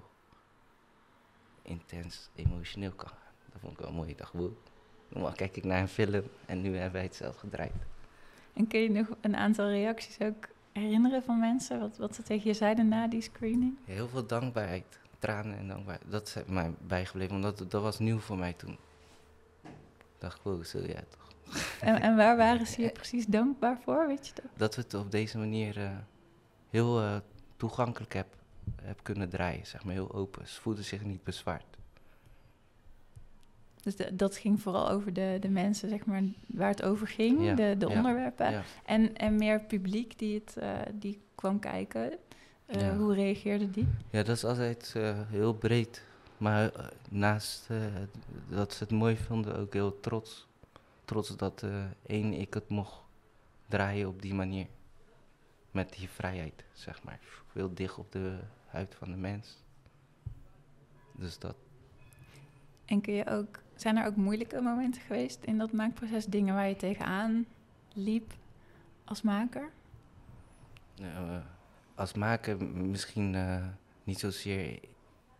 intens 1.63 2.29
emotioneel 2.35 2.93
kan 2.93 3.09
gaan. 3.09 3.19
Dat 3.53 3.61
vond 3.61 3.73
ik 3.73 3.85
wel 3.85 3.93
mooi. 3.93 4.11
Ik 4.11 4.19
dacht, 4.19 4.33
wow, 4.33 4.53
normaal 5.09 5.33
kijk 5.33 5.57
ik 5.57 5.65
naar 5.65 5.81
een 5.81 5.89
film 5.89 6.25
en 6.47 6.61
nu 6.61 6.73
hebben 6.75 6.93
wij 6.93 7.03
het 7.03 7.15
zelf 7.15 7.37
gedraaid. 7.37 7.73
En 8.53 8.67
kun 8.67 8.81
je 8.81 8.91
nog 8.91 9.09
een 9.21 9.37
aantal 9.37 9.69
reacties 9.69 10.21
ook 10.21 10.49
herinneren 10.81 11.23
van 11.23 11.39
mensen? 11.39 11.81
Wat, 11.81 11.97
wat 11.97 12.15
ze 12.15 12.23
tegen 12.23 12.49
je 12.49 12.55
zeiden 12.55 12.89
na 12.89 13.09
die 13.09 13.21
screening? 13.21 13.77
Heel 13.85 14.09
veel 14.09 14.27
dankbaarheid, 14.27 14.99
tranen 15.19 15.59
en 15.59 15.69
dankbaarheid. 15.69 16.11
Dat 16.11 16.27
is 16.27 16.45
mij 16.47 16.75
bijgebleven, 16.87 17.35
omdat 17.35 17.59
dat 17.59 17.83
was 17.83 17.99
nieuw 17.99 18.19
voor 18.19 18.39
mij 18.39 18.53
toen. 18.53 18.79
Ik 19.63 19.71
dacht, 20.19 20.43
wow, 20.43 20.65
zo 20.65 20.79
ja 20.79 21.01
toch. 21.09 21.33
En, 21.81 22.01
en 22.01 22.17
waar 22.17 22.37
waren 22.37 22.67
ze 22.67 22.83
je 22.83 22.91
precies 23.01 23.27
dankbaar 23.27 23.79
voor, 23.81 24.07
weet 24.07 24.27
je 24.27 24.33
dat? 24.35 24.51
Dat 24.57 24.75
we 24.75 24.83
het 24.83 24.95
op 24.95 25.11
deze 25.11 25.39
manier 25.39 25.79
eh, 25.79 25.91
heel 26.71 27.03
uh, 27.03 27.17
toegankelijk 27.57 28.13
heb, 28.15 28.27
heb 28.83 28.99
kunnen 29.03 29.29
draaien, 29.29 29.67
zeg 29.67 29.85
maar, 29.85 29.95
heel 29.95 30.13
open. 30.13 30.49
Ze 30.49 30.61
voelden 30.61 30.85
zich 30.85 31.05
niet 31.05 31.25
bezwaard. 31.25 31.77
Dus 33.85 33.97
dat 34.13 34.37
ging 34.37 34.61
vooral 34.61 34.91
over 34.91 35.13
de, 35.13 35.37
de 35.41 35.49
mensen, 35.49 35.89
zeg 35.89 36.05
maar, 36.05 36.23
waar 36.47 36.69
het 36.69 36.83
over 36.83 37.07
ging, 37.07 37.55
de, 37.55 37.75
de 37.79 37.89
onderwerpen. 37.89 38.63
En, 38.85 39.17
en 39.17 39.37
meer 39.37 39.61
publiek 39.61 40.19
die, 40.19 40.35
het, 40.35 40.57
uh, 40.59 40.79
die 40.93 41.21
kwam 41.35 41.59
kijken. 41.59 42.13
Uh, 42.67 42.97
hoe 42.97 43.15
reageerde 43.15 43.71
die? 43.71 43.87
Ja, 44.11 44.23
dat 44.23 44.37
is 44.37 44.45
altijd 44.45 44.95
uh, 44.97 45.19
heel 45.27 45.55
breed. 45.55 46.03
Maar 46.39 46.91
naast 47.11 47.69
dat 48.49 48.73
ze 48.75 48.83
het 48.83 48.93
mooi 48.93 49.17
vonden, 49.17 49.57
ook 49.57 49.73
heel 49.73 50.01
trots. 50.01 50.47
Trots 51.05 51.37
dat 51.37 51.65
één, 52.07 52.33
ik 52.33 52.55
het 52.55 52.69
mocht 52.69 53.01
draaien 53.69 54.09
op 54.09 54.23
die 54.23 54.35
manier. 54.35 54.67
Met 55.71 55.93
die 55.93 56.09
vrijheid, 56.09 56.65
zeg 56.73 57.03
maar. 57.03 57.21
Heel 57.53 57.75
dicht 57.75 57.99
op 57.99 58.13
de 58.13 58.39
huid 58.67 58.95
van 58.95 59.11
de 59.11 59.17
mens. 59.17 59.57
Dus 61.13 61.39
dat. 61.39 61.55
En 62.85 63.01
kun 63.01 63.15
je 63.15 63.27
ook 63.27 63.63
zijn 63.77 63.97
er 63.97 64.07
ook 64.07 64.17
moeilijke 64.17 64.61
momenten 64.61 65.03
geweest 65.03 65.45
in 65.45 65.59
dat 65.59 65.73
maakproces? 65.73 66.27
Dingen 66.27 66.55
waar 66.55 66.69
je 66.69 66.77
tegenaan 66.77 67.47
liep 67.93 68.33
als 69.05 69.23
maker? 69.23 69.71
Nou, 70.97 71.43
als 71.95 72.13
maker 72.13 72.65
misschien 72.65 73.35
uh, 73.35 73.67
niet 74.05 74.19
zozeer 74.19 74.81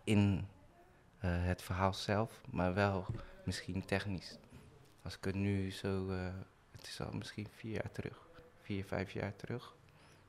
in 0.03 0.47
uh, 1.25 1.43
het 1.45 1.61
verhaal 1.61 1.93
zelf, 1.93 2.41
maar 2.49 2.73
wel 2.73 3.05
misschien 3.43 3.85
technisch. 3.85 4.37
Als 5.01 5.17
ik 5.17 5.23
het 5.23 5.35
nu 5.35 5.71
zo, 5.71 6.09
het 6.71 6.87
is 6.87 7.01
al 7.01 7.11
misschien 7.13 7.47
vier 7.55 7.71
jaar 7.71 7.91
terug, 7.91 8.27
vier, 8.61 8.85
vijf 8.85 9.11
jaar 9.11 9.35
terug. 9.35 9.75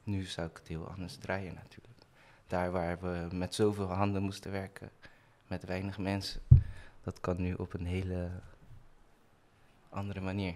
Nu 0.05 0.23
zou 0.23 0.49
ik 0.49 0.57
het 0.57 0.69
heel 0.69 0.89
anders 0.89 1.17
draaien 1.17 1.55
natuurlijk. 1.55 1.99
Daar 2.47 2.71
waar 2.71 3.01
we 3.01 3.29
met 3.37 3.55
zoveel 3.55 3.93
handen 3.93 4.23
moesten 4.23 4.51
werken, 4.51 4.91
met 5.47 5.65
weinig 5.65 5.99
mensen 5.99 6.41
dat 7.07 7.21
kan 7.21 7.41
nu 7.41 7.55
op 7.55 7.75
een 7.75 7.87
hele 7.87 8.31
andere 9.89 10.21
manier. 10.21 10.55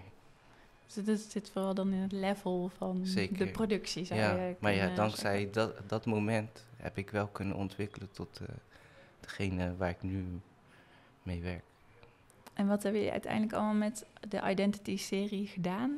Dus 0.85 1.05
het 1.05 1.31
zit 1.31 1.49
vooral 1.49 1.73
dan 1.73 1.93
in 1.93 2.01
het 2.01 2.11
level 2.11 2.71
van 2.77 3.03
de 3.03 3.49
productie, 3.51 4.05
zou 4.05 4.19
ja, 4.19 4.45
je 4.45 4.55
Maar 4.59 4.73
ja, 4.73 4.95
dankzij 4.95 5.49
dat, 5.51 5.89
dat 5.89 6.05
moment 6.05 6.65
heb 6.77 6.97
ik 6.97 7.09
wel 7.09 7.27
kunnen 7.27 7.55
ontwikkelen 7.55 8.11
tot 8.11 8.39
uh, 8.41 8.47
degene 9.19 9.75
waar 9.75 9.89
ik 9.89 10.01
nu 10.01 10.25
mee 11.23 11.41
werk. 11.41 11.63
En 12.53 12.67
wat 12.67 12.83
heb 12.83 12.93
je 12.93 13.11
uiteindelijk 13.11 13.53
allemaal 13.53 13.73
met 13.73 14.05
de 14.29 14.41
Identity-serie 14.49 15.47
gedaan? 15.47 15.97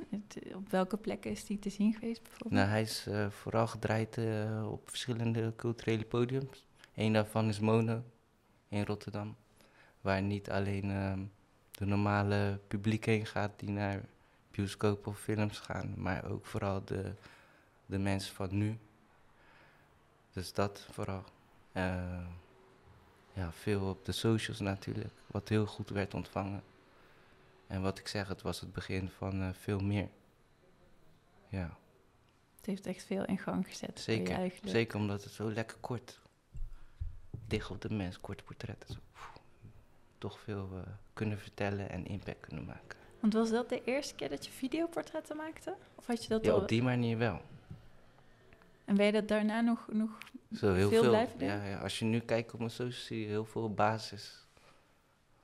op 0.55 0.69
welke 0.69 0.98
plekken 0.98 1.31
is 1.31 1.45
die 1.45 1.60
te 1.60 1.69
zien 1.69 1.93
geweest 1.93 2.22
bijvoorbeeld? 2.24 2.53
Nou, 2.53 2.67
hij 2.67 2.81
is 2.81 3.05
uh, 3.07 3.29
vooral 3.29 3.67
gedraaid 3.67 4.17
uh, 4.17 4.72
op 4.72 4.89
verschillende 4.89 5.53
culturele 5.55 6.05
podiums. 6.05 6.65
Eén 6.95 7.13
daarvan 7.13 7.48
is 7.48 7.60
Mono 7.60 8.03
in 8.69 8.86
Rotterdam. 8.86 9.36
Waar 10.03 10.22
niet 10.22 10.50
alleen 10.50 10.89
uh, 10.89 11.13
de 11.72 11.86
normale 11.86 12.60
publiek 12.67 13.05
heen 13.05 13.25
gaat 13.25 13.60
die 13.60 13.69
naar 13.69 14.01
bioscoop 14.51 15.07
of 15.07 15.19
films 15.19 15.60
gaan, 15.60 15.93
maar 15.98 16.25
ook 16.25 16.45
vooral 16.45 16.86
de, 16.86 17.13
de 17.86 18.00
mensen 18.00 18.36
van 18.36 18.57
nu. 18.57 18.77
Dus 20.31 20.53
dat 20.53 20.88
vooral. 20.91 21.24
Uh, 21.74 22.27
ja, 23.33 23.51
veel 23.51 23.89
op 23.89 24.05
de 24.05 24.12
socials 24.12 24.60
natuurlijk, 24.60 25.13
wat 25.27 25.50
heel 25.50 25.65
goed 25.65 25.89
werd 25.89 26.13
ontvangen. 26.13 26.63
En 27.67 27.81
wat 27.81 28.00
ik 28.00 28.07
zeg, 28.07 28.27
het 28.27 28.41
was 28.41 28.60
het 28.60 28.74
begin 28.74 29.10
van 29.10 29.41
uh, 29.41 29.50
veel 29.53 29.79
meer. 29.79 30.10
Ja. 31.50 31.77
Het 32.55 32.65
heeft 32.65 32.86
echt 32.86 33.03
veel 33.03 33.25
in 33.25 33.38
gang 33.38 33.67
gezet. 33.67 34.00
Zeker, 34.00 34.51
zeker 34.63 35.00
omdat 35.00 35.24
het 35.24 35.33
zo 35.33 35.51
lekker 35.51 35.77
kort, 35.77 36.22
dicht 37.48 37.69
op 37.69 37.81
de 37.81 37.93
mens, 37.93 38.19
korte 38.19 38.43
portretten. 38.43 38.93
Zo 38.93 39.00
toch 40.23 40.39
veel 40.39 40.69
uh, 40.73 40.79
kunnen 41.13 41.39
vertellen 41.39 41.89
en 41.89 42.05
impact 42.05 42.39
kunnen 42.39 42.65
maken. 42.65 42.97
Want 43.19 43.33
was 43.33 43.49
dat 43.49 43.69
de 43.69 43.83
eerste 43.83 44.15
keer 44.15 44.29
dat 44.29 44.45
je 44.45 44.51
videoportretten 44.51 45.37
maakte? 45.37 45.75
Of 45.95 46.07
had 46.07 46.23
je 46.23 46.29
dat 46.29 46.45
ja, 46.45 46.51
al... 46.51 46.61
op 46.61 46.67
die 46.67 46.83
manier 46.83 47.17
wel. 47.17 47.41
En 48.85 48.95
ben 48.95 49.05
je 49.05 49.11
dat 49.11 49.27
daarna 49.27 49.61
nog, 49.61 49.87
nog 49.91 50.17
Zo, 50.53 50.73
heel 50.73 50.89
veel, 50.89 51.01
veel 51.01 51.09
blijven 51.09 51.39
doen? 51.39 51.47
Ja, 51.47 51.63
ja, 51.63 51.77
als 51.77 51.99
je 51.99 52.05
nu 52.05 52.19
kijkt 52.19 52.53
op 52.53 52.59
mijn 52.59 52.71
socials 52.71 53.05
zie 53.05 53.19
je 53.19 53.27
heel 53.27 53.45
veel 53.45 53.73
basis 53.73 54.47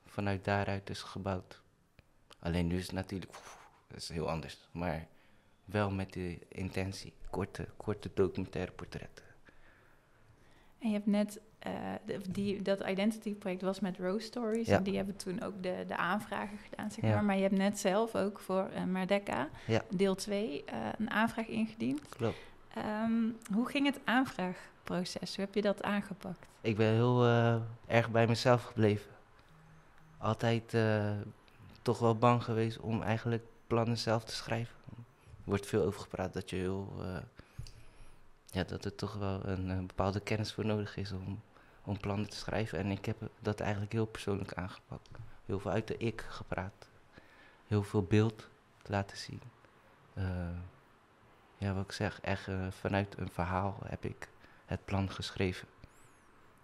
vanuit 0.05 0.45
daaruit 0.45 0.89
is 0.89 1.01
gebouwd. 1.01 1.61
Alleen 2.39 2.67
nu 2.67 2.77
is 2.77 2.85
het 2.85 2.95
natuurlijk 2.95 3.31
dat 3.87 3.97
is 3.97 4.09
heel 4.09 4.29
anders. 4.29 4.69
Maar 4.71 5.07
wel 5.65 5.91
met 5.91 6.13
de 6.13 6.39
intentie, 6.47 7.13
korte, 7.29 7.67
korte 7.77 8.11
documentaire 8.13 8.71
portretten. 8.71 9.25
En 10.79 10.87
je 10.87 10.93
hebt 10.93 11.05
net 11.05 11.39
uh, 11.67 11.73
die, 12.29 12.61
dat 12.61 12.79
identity 12.87 13.35
project 13.35 13.61
was 13.61 13.79
met 13.79 13.97
Rose 13.97 14.25
Stories. 14.25 14.67
En 14.67 14.83
die 14.83 14.95
hebben 14.95 15.15
toen 15.15 15.41
ook 15.41 15.63
de, 15.63 15.83
de 15.87 15.97
aanvragen 15.97 16.57
gedaan, 16.57 16.91
zeg 16.91 17.03
maar. 17.03 17.23
Maar 17.23 17.35
je 17.35 17.41
hebt 17.41 17.57
net 17.57 17.79
zelf 17.79 18.15
ook 18.15 18.39
voor 18.39 18.69
uh, 18.75 18.83
Merdeka, 18.83 19.49
deel 19.89 20.15
2, 20.15 20.45
uh, 20.45 20.53
eh, 20.73 20.93
een 20.97 21.09
aanvraag 21.09 21.47
ingediend. 21.47 22.01
Klopt. 22.09 22.37
Um, 22.77 23.37
hoe 23.53 23.69
ging 23.69 23.85
het 23.85 23.99
aanvraagproces? 24.03 25.35
Hoe 25.35 25.45
heb 25.45 25.55
je 25.55 25.61
dat 25.61 25.83
aangepakt? 25.83 26.45
Ik 26.61 26.77
ben 26.77 26.93
heel 26.93 27.25
erg 27.87 28.09
bij 28.09 28.27
mezelf 28.27 28.63
gebleven. 28.63 29.11
Altijd 30.17 30.77
toch 31.81 31.99
wel 31.99 32.15
bang 32.15 32.43
geweest 32.43 32.79
om 32.79 33.01
eigenlijk 33.01 33.43
plannen 33.67 33.97
zelf 33.97 34.23
te 34.23 34.35
schrijven. 34.35 34.75
Er 35.17 35.55
wordt 35.55 35.65
veel 35.65 35.83
over 35.83 36.01
gepraat 36.01 36.33
dat 36.33 36.49
je 36.49 36.55
heel 36.55 36.93
ja, 38.51 38.63
dat 38.63 38.85
er 38.85 38.95
toch 38.95 39.13
wel 39.13 39.45
een, 39.45 39.87
bepaalde 39.87 40.19
kennis 40.19 40.53
voor 40.53 40.65
nodig 40.65 40.97
is 40.97 41.11
om 41.11 41.41
om 41.89 41.99
plannen 41.99 42.29
te 42.29 42.35
schrijven. 42.35 42.79
En 42.79 42.91
ik 42.91 43.05
heb 43.05 43.17
dat 43.39 43.59
eigenlijk 43.59 43.91
heel 43.91 44.05
persoonlijk 44.05 44.53
aangepakt. 44.53 45.09
Heel 45.45 45.59
veel 45.59 45.71
uit 45.71 45.87
de 45.87 45.97
ik 45.97 46.25
gepraat. 46.29 46.89
Heel 47.67 47.83
veel 47.83 48.03
beeld 48.03 48.47
laten 48.85 49.17
zien. 49.17 49.41
Uh, 50.17 50.25
ja, 51.57 51.73
wat 51.73 51.83
ik 51.83 51.91
zeg, 51.91 52.21
echt 52.21 52.47
uh, 52.47 52.67
vanuit 52.71 53.17
een 53.17 53.29
verhaal 53.29 53.77
heb 53.85 54.05
ik 54.05 54.29
het 54.65 54.85
plan 54.85 55.11
geschreven. 55.11 55.67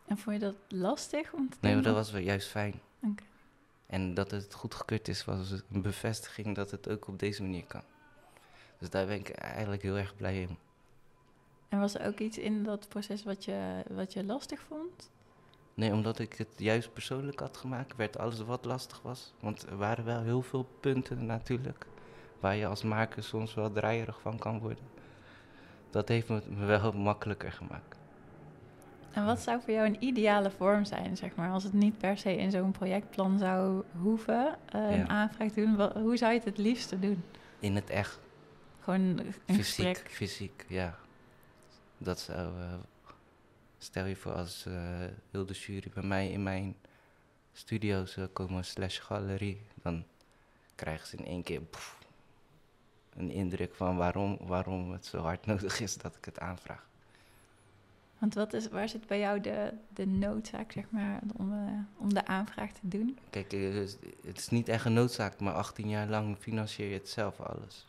En 0.05 0.17
vond 0.17 0.35
je 0.35 0.41
dat 0.41 0.55
lastig 0.67 1.33
om 1.33 1.49
te 1.49 1.57
Nee, 1.61 1.73
maar 1.73 1.83
dat 1.83 1.95
was 1.95 2.11
wel 2.11 2.21
juist 2.21 2.47
fijn. 2.47 2.81
Okay. 3.01 3.25
En 3.85 4.13
dat 4.13 4.31
het 4.31 4.53
goedgekeurd 4.53 5.07
is, 5.07 5.25
was 5.25 5.51
een 5.51 5.81
bevestiging 5.81 6.55
dat 6.55 6.71
het 6.71 6.89
ook 6.89 7.07
op 7.07 7.19
deze 7.19 7.41
manier 7.41 7.65
kan. 7.65 7.83
Dus 8.77 8.89
daar 8.89 9.05
ben 9.05 9.19
ik 9.19 9.29
eigenlijk 9.29 9.81
heel 9.81 9.97
erg 9.97 10.15
blij 10.15 10.41
in. 10.41 10.57
En 11.69 11.79
was 11.79 11.95
er 11.95 12.07
ook 12.07 12.19
iets 12.19 12.37
in 12.37 12.63
dat 12.63 12.87
proces 12.89 13.23
wat 13.23 13.45
je, 13.45 13.83
wat 13.89 14.13
je 14.13 14.23
lastig 14.23 14.59
vond? 14.59 15.11
Nee, 15.73 15.93
omdat 15.93 16.19
ik 16.19 16.33
het 16.33 16.47
juist 16.57 16.93
persoonlijk 16.93 17.39
had 17.39 17.57
gemaakt, 17.57 17.95
werd 17.95 18.17
alles 18.17 18.39
wat 18.39 18.65
lastig 18.65 19.01
was. 19.01 19.33
Want 19.39 19.65
er 19.69 19.77
waren 19.77 20.05
wel 20.05 20.21
heel 20.21 20.41
veel 20.41 20.67
punten 20.79 21.25
natuurlijk, 21.25 21.85
waar 22.39 22.55
je 22.55 22.67
als 22.67 22.83
maker 22.83 23.23
soms 23.23 23.53
wel 23.53 23.71
draaierig 23.71 24.21
van 24.21 24.37
kan 24.39 24.59
worden. 24.59 24.83
Dat 25.89 26.07
heeft 26.07 26.29
me 26.29 26.41
wel 26.65 26.91
makkelijker 26.91 27.51
gemaakt. 27.51 27.97
En 29.11 29.25
wat 29.25 29.39
zou 29.39 29.61
voor 29.61 29.73
jou 29.73 29.87
een 29.87 30.03
ideale 30.03 30.51
vorm 30.51 30.85
zijn, 30.85 31.17
zeg 31.17 31.35
maar, 31.35 31.51
als 31.51 31.63
het 31.63 31.73
niet 31.73 31.97
per 31.97 32.17
se 32.17 32.37
in 32.37 32.51
zo'n 32.51 32.71
projectplan 32.71 33.37
zou 33.37 33.83
hoeven, 34.01 34.57
uh, 34.75 34.91
een 34.91 35.09
aanvraag 35.09 35.51
doen? 35.51 35.91
hoe 36.01 36.17
zou 36.17 36.31
je 36.31 36.37
het 36.37 36.47
het 36.47 36.57
liefste 36.57 36.99
doen? 36.99 37.23
In 37.59 37.75
het 37.75 37.89
echt. 37.89 38.19
Gewoon 38.79 38.99
een 38.99 39.33
fysiek, 39.45 39.57
gesprek? 39.57 40.07
Fysiek, 40.09 40.65
ja. 40.67 40.95
Dat 41.97 42.19
zou 42.19 42.59
uh, 42.59 42.73
Stel 43.77 44.05
je 44.05 44.15
voor 44.15 44.33
als 44.33 44.65
uh, 44.67 44.73
heel 45.31 45.45
de 45.45 45.53
jury 45.53 45.91
bij 45.93 46.03
mij 46.03 46.29
in 46.29 46.43
mijn 46.43 46.75
studio 47.53 48.05
zou 48.05 48.27
komen 48.27 48.65
slash 48.65 49.01
galerie, 49.01 49.61
dan 49.81 50.03
krijgen 50.75 51.07
ze 51.07 51.17
in 51.17 51.25
één 51.25 51.43
keer 51.43 51.61
een 53.15 53.31
indruk 53.31 53.75
van 53.75 53.97
waarom, 53.97 54.37
waarom 54.41 54.91
het 54.91 55.05
zo 55.05 55.17
hard 55.17 55.45
nodig 55.51 55.79
is 55.79 55.97
dat 55.97 56.15
ik 56.15 56.25
het 56.25 56.39
aanvraag. 56.39 56.87
Want 58.17 58.33
wat 58.33 58.53
is, 58.53 58.69
waar 58.69 58.89
zit 58.89 59.07
bij 59.07 59.19
jou 59.19 59.41
de, 59.41 59.73
de 59.93 60.07
noodzaak, 60.07 60.71
zeg 60.71 60.85
maar, 60.89 61.19
om, 61.37 61.53
uh, 61.53 61.71
om 61.97 62.13
de 62.13 62.25
aanvraag 62.27 62.71
te 62.71 62.87
doen? 62.87 63.17
Kijk, 63.29 63.53
eh, 63.53 63.75
het 64.25 64.37
is 64.37 64.49
niet 64.49 64.69
echt 64.69 64.85
een 64.85 64.93
noodzaak, 64.93 65.39
maar 65.39 65.53
18 65.53 65.89
jaar 65.89 66.07
lang 66.07 66.37
financier 66.37 66.87
je 66.87 66.93
het 66.93 67.09
zelf 67.09 67.39
alles. 67.39 67.85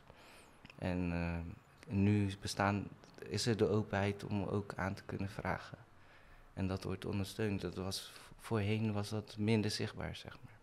En 0.79 1.11
uh, 1.13 1.37
nu 1.87 2.31
bestaan, 2.41 2.87
is 3.19 3.47
er 3.47 3.57
de 3.57 3.69
openheid 3.69 4.25
om 4.25 4.45
ook 4.45 4.75
aan 4.77 4.95
te 4.95 5.03
kunnen 5.05 5.29
vragen. 5.31 5.79
En 6.53 6.67
dat 6.67 6.85
wordt 6.85 7.05
ondersteund. 7.05 7.61
Dat 7.61 7.75
was, 7.75 8.13
voorheen 8.39 8.93
was 8.93 9.09
dat 9.09 9.37
minder 9.39 9.71
zichtbaar, 9.71 10.17
zeg 10.17 10.37
maar. 10.45 10.59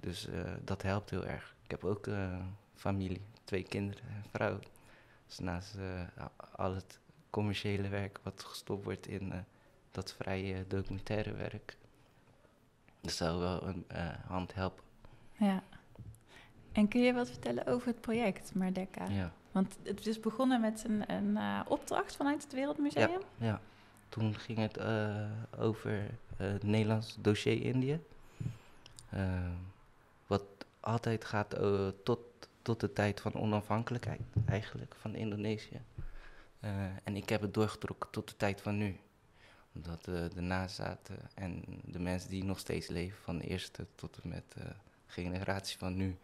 Dus 0.00 0.28
uh, 0.28 0.40
dat 0.64 0.82
helpt 0.82 1.10
heel 1.10 1.26
erg. 1.26 1.54
Ik 1.64 1.70
heb 1.70 1.84
ook 1.84 2.06
uh, 2.06 2.38
familie, 2.74 3.20
twee 3.44 3.62
kinderen, 3.62 4.04
een 4.06 4.30
vrouw. 4.30 4.58
Dus 5.28 5.38
naast 5.38 5.74
eh, 5.76 6.24
al 6.56 6.74
het 6.74 6.98
commerciële 7.30 7.88
werk 7.88 8.18
wat 8.22 8.44
gestopt 8.44 8.84
wordt 8.84 9.06
in 9.06 9.32
eh, 9.32 9.38
dat 9.90 10.12
vrije 10.12 10.66
documentaire 10.66 11.32
werk. 11.32 11.76
Dat 13.00 13.12
zou 13.12 13.38
wel 13.38 13.62
een 13.62 13.84
eh, 13.88 14.08
hand 14.26 14.54
helpen. 14.54 14.84
Ja. 15.38 15.62
En 16.72 16.88
kun 16.88 17.00
je 17.00 17.12
wat 17.12 17.30
vertellen 17.30 17.66
over 17.66 17.86
het 17.86 18.00
project 18.00 18.54
Merdeka? 18.54 19.08
Ja. 19.08 19.32
Want 19.52 19.76
het 19.82 20.06
is 20.06 20.20
begonnen 20.20 20.60
met 20.60 20.84
een, 20.88 21.12
een 21.12 21.36
eh, 21.36 21.60
opdracht 21.68 22.16
vanuit 22.16 22.42
het 22.42 22.52
Wereldmuseum. 22.52 23.20
Ja, 23.36 23.60
toen 24.08 24.34
ging 24.34 24.58
het 24.58 24.76
eh, 24.76 25.30
over 25.58 25.92
eh, 25.96 26.06
het 26.36 26.62
Nederlands 26.62 27.16
dossier 27.20 27.62
Indië. 27.62 28.00
Eh, 29.10 29.50
wat 30.26 30.44
altijd 30.80 31.24
gaat 31.24 31.56
tot, 32.04 32.20
tot 32.62 32.80
de 32.80 32.92
tijd 32.92 33.20
van 33.20 33.34
onafhankelijkheid, 33.34 34.20
eigenlijk, 34.46 34.94
van 34.94 35.14
Indonesië. 35.14 35.80
En 37.04 37.16
ik 37.16 37.28
heb 37.28 37.40
het 37.40 37.54
doorgetrokken 37.54 38.10
tot 38.10 38.28
de 38.28 38.36
tijd 38.36 38.60
van 38.60 38.76
nu. 38.76 38.96
Omdat 39.74 40.04
de 40.04 40.40
nazaten 40.40 41.18
en 41.34 41.64
de 41.84 41.98
mensen 41.98 42.30
die 42.30 42.44
nog 42.44 42.58
steeds 42.58 42.86
leven, 42.86 43.18
van 43.22 43.38
de 43.38 43.46
eerste 43.46 43.86
tot 43.94 44.18
en 44.22 44.28
met 44.28 44.44
de 44.54 44.72
generatie 45.06 45.78
van 45.78 45.96
nu, 45.96 46.16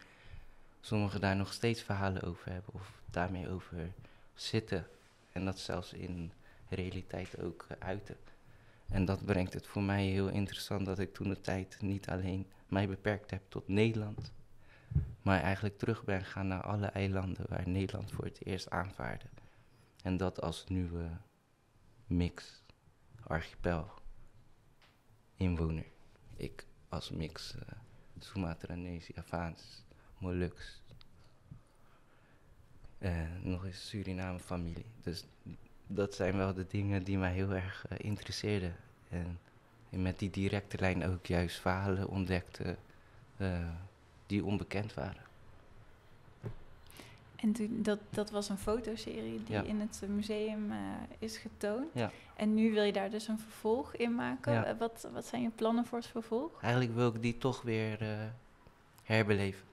sommigen 0.85 1.21
daar 1.21 1.35
nog 1.35 1.53
steeds 1.53 1.81
verhalen 1.81 2.23
over 2.23 2.51
hebben 2.51 2.73
of 2.73 3.01
daarmee 3.11 3.49
over 3.49 3.93
zitten. 4.33 4.87
En 5.31 5.45
dat 5.45 5.59
zelfs 5.59 5.93
in 5.93 6.31
realiteit 6.69 7.39
ook 7.41 7.65
eh, 7.67 7.77
uiten. 7.87 8.17
En 8.87 9.05
dat 9.05 9.25
brengt 9.25 9.53
het 9.53 9.67
voor 9.67 9.81
mij 9.81 10.05
heel 10.05 10.27
interessant 10.27 10.85
dat 10.85 10.99
ik 10.99 11.13
toen 11.13 11.29
de 11.29 11.41
tijd 11.41 11.81
niet 11.81 12.09
alleen 12.09 12.47
mij 12.67 12.87
beperkt 12.87 13.31
heb 13.31 13.41
tot 13.47 13.67
Nederland, 13.67 14.31
maar 15.21 15.41
eigenlijk 15.41 15.77
terug 15.77 16.03
ben 16.03 16.23
gegaan 16.23 16.47
naar 16.47 16.63
alle 16.63 16.87
eilanden 16.87 17.45
waar 17.49 17.69
Nederland 17.69 18.11
voor 18.11 18.25
het 18.25 18.45
eerst 18.45 18.69
aanvaarde. 18.69 19.25
En 20.03 20.17
dat 20.17 20.41
als 20.41 20.63
nieuwe 20.67 21.09
mix, 22.07 22.63
archipel, 23.23 23.91
inwoner. 25.35 25.85
Ik 26.35 26.65
als 26.89 27.09
mix 27.09 27.55
uh, 27.55 27.61
Sumatranese, 28.19 29.11
Javaans, 29.15 29.84
Molux. 30.25 30.81
En 32.97 33.39
nog 33.43 33.65
eens 33.65 33.87
Suriname 33.87 34.39
familie. 34.39 34.85
Dus 35.03 35.23
dat 35.87 36.15
zijn 36.15 36.37
wel 36.37 36.53
de 36.53 36.65
dingen 36.67 37.03
die 37.03 37.17
mij 37.17 37.33
heel 37.33 37.51
erg 37.51 37.85
uh, 37.91 37.97
interesseerden. 38.01 38.75
En, 39.09 39.39
en, 39.89 40.01
met 40.01 40.19
die 40.19 40.29
directe 40.29 40.77
lijn 40.79 41.05
ook 41.05 41.25
juist 41.25 41.59
verhalen 41.59 42.07
ontdekte 42.09 42.75
uh, 43.37 43.69
die 44.25 44.45
onbekend 44.45 44.93
waren. 44.93 45.23
En 47.35 47.51
toen, 47.51 47.79
dat, 47.81 47.99
dat 48.09 48.29
was 48.29 48.49
een 48.49 48.57
fotoserie 48.57 49.43
die 49.43 49.55
Ja. 49.55 49.61
in 49.61 49.79
het 49.79 50.01
museum 50.07 50.71
eh, 50.71 50.77
is 51.19 51.37
getoond. 51.37 51.87
Ja. 51.93 52.11
En 52.35 52.53
nu 52.53 52.71
wil 52.73 52.83
je 52.83 52.93
daar 52.93 53.09
dus 53.09 53.27
een 53.27 53.39
vervolg 53.39 53.95
in 53.95 54.15
maken. 54.15 54.53
Ja. 54.53 54.65
Eh, 54.65 54.77
Wat, 54.77 55.07
wat 55.13 55.25
zijn 55.25 55.41
je 55.41 55.49
plannen 55.49 55.85
voor 55.85 55.97
het 55.97 56.07
vervolg? 56.07 56.61
Eigenlijk 56.61 56.95
wil 56.95 57.07
ik 57.15 57.21
die 57.21 57.37
toch 57.37 57.61
weer 57.61 58.01
eh, 58.01 58.25
herbeleven. 59.03 59.65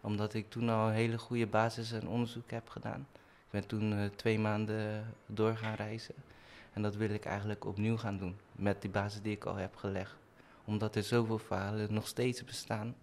Omdat 0.00 0.34
ik 0.34 0.50
toen 0.50 0.68
al 0.68 0.88
een 0.88 0.94
hele 0.94 1.18
goede 1.18 1.46
basis 1.46 1.92
en 1.92 2.08
onderzoek 2.08 2.50
heb 2.50 2.68
gedaan. 2.68 3.06
Ik 3.50 3.50
ben 3.50 3.66
toen 3.66 3.92
eh, 3.92 4.04
twee 4.16 4.38
maanden 4.38 5.14
door 5.26 5.56
gaan 5.56 5.74
reizen. 5.74 6.14
En 6.72 6.82
dat 6.82 6.96
wil 6.96 7.10
ik 7.10 7.24
eigenlijk 7.24 7.64
opnieuw 7.64 7.96
gaan 7.96 8.18
doen. 8.18 8.36
Met 8.52 8.80
die 8.80 8.90
basis 8.90 9.22
die 9.22 9.32
ik 9.32 9.44
al 9.44 9.54
heb 9.54 9.76
gelegd. 9.76 10.14
Omdat 10.64 10.96
er 10.96 11.02
zoveel 11.02 11.38
verhalen 11.38 11.94
nog 11.94 12.06
steeds 12.06 12.44
bestaan. 12.44 12.94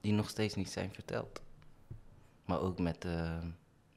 Die 0.00 0.12
nog 0.12 0.28
steeds 0.28 0.54
niet 0.54 0.70
zijn 0.70 0.92
verteld. 0.92 1.40
Maar 2.44 2.60
ook 2.60 2.78
met 2.78 3.04
eh, 3.04 3.38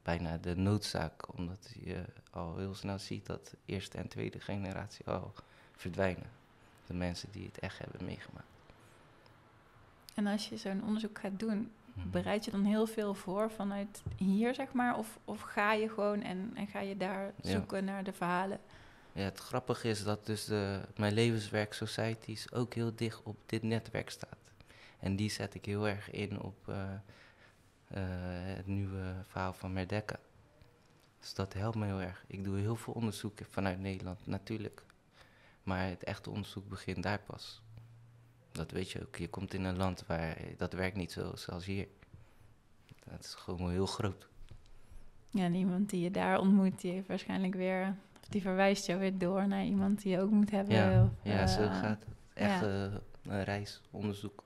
bijna 0.03 0.37
de 0.37 0.55
noodzaak. 0.55 1.37
Omdat 1.37 1.75
je 1.83 2.03
al 2.31 2.57
heel 2.57 2.75
snel 2.75 2.99
ziet 2.99 3.25
dat 3.25 3.53
eerste 3.65 3.97
en 3.97 4.07
tweede 4.07 4.39
generatie 4.39 5.05
al 5.05 5.33
verdwijnen. 5.75 6.29
De 6.87 6.93
mensen 6.93 7.31
die 7.31 7.45
het 7.45 7.59
echt 7.59 7.77
hebben 7.77 8.05
meegemaakt. 8.05 8.58
En 10.19 10.27
als 10.27 10.49
je 10.49 10.57
zo'n 10.57 10.83
onderzoek 10.83 11.19
gaat 11.19 11.39
doen, 11.39 11.71
Mhm. 11.93 12.09
bereid 12.09 12.45
je 12.45 12.51
dan 12.51 12.63
heel 12.63 12.85
veel 12.85 13.13
voor 13.13 13.51
vanuit 13.51 14.03
hier, 14.17 14.53
zeg 14.55 14.73
maar? 14.73 14.97
Of, 14.97 15.19
of 15.25 15.41
ga 15.41 15.73
je 15.73 15.89
gewoon 15.89 16.21
en, 16.21 16.51
en 16.55 16.67
ga 16.67 16.79
je 16.79 16.97
daar 16.97 17.33
Ja. 17.41 17.51
zoeken 17.51 17.85
naar 17.85 18.03
de 18.03 18.13
verhalen? 18.13 18.59
Ja, 19.13 19.21
het 19.23 19.39
grappige 19.39 19.87
is 19.89 20.03
dat 20.03 20.25
dus 20.25 20.45
de, 20.45 20.81
mijn 20.97 21.13
levenswerk 21.13 21.73
Societies 21.73 22.51
ook 22.51 22.73
heel 22.73 22.95
dicht 22.95 23.23
op 23.23 23.37
dit 23.45 23.63
netwerk 23.63 24.09
staat. 24.09 24.37
En 24.99 25.15
die 25.15 25.29
zet 25.29 25.53
ik 25.55 25.65
heel 25.65 25.87
erg 25.87 26.11
in 26.11 26.41
op 26.41 26.67
eh, 26.67 26.93
eh, 27.87 28.01
het 28.57 28.67
nieuwe 28.67 29.13
verhaal 29.27 29.53
van 29.53 29.73
Merdeka. 29.73 30.19
Dus 31.19 31.33
dat 31.33 31.53
helpt 31.53 31.77
me 31.77 31.85
heel 31.85 32.01
erg. 32.01 32.23
Ik 32.27 32.43
doe 32.43 32.57
heel 32.59 32.75
veel 32.75 32.93
onderzoek 32.93 33.39
vanuit 33.49 33.79
Nederland, 33.79 34.27
natuurlijk. 34.27 34.83
Maar 35.63 35.87
het 35.87 36.03
echte 36.03 36.29
onderzoek 36.29 36.69
begint 36.69 37.03
daar 37.03 37.19
pas. 37.19 37.61
Dat 38.59 38.71
weet 38.71 38.91
je 38.91 39.01
ook. 39.01 39.15
Je 39.15 39.29
komt 39.29 39.53
in 39.53 39.63
een 39.63 39.77
land 39.77 40.03
waar 40.07 40.37
dat 40.57 40.73
werkt 40.73 40.95
niet 40.95 41.11
zo 41.11 41.31
zoals 41.35 41.65
hier. 41.65 41.87
Dat 43.05 43.19
is 43.19 43.33
gewoon 43.33 43.71
heel 43.71 43.85
groot. 43.85 44.27
Ja, 45.29 45.43
en 45.43 45.53
iemand 45.53 45.89
die 45.89 46.01
je 46.01 46.11
daar 46.11 46.39
ontmoet, 46.39 46.81
die 46.81 46.91
heeft 46.91 47.07
waarschijnlijk 47.07 47.55
weer... 47.55 47.95
Of 48.21 48.27
die 48.27 48.41
verwijst 48.41 48.85
jou 48.85 48.99
weer 48.99 49.17
door 49.17 49.47
naar 49.47 49.63
iemand 49.63 50.01
die 50.01 50.11
je 50.11 50.21
ook 50.21 50.29
moet 50.29 50.51
hebben. 50.51 50.75
Ja, 50.75 51.03
of, 51.03 51.09
ja 51.21 51.47
zo 51.47 51.61
eh, 51.61 51.79
gaat 51.79 51.99
het. 51.99 52.15
Echt 52.33 52.61
ja. 52.61 52.85
eh, 52.85 52.93
een 53.23 53.43
reis, 53.43 53.81
onderzoek. 53.91 54.43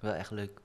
Wel 0.00 0.12
echt 0.12 0.30
leuk. 0.30 0.60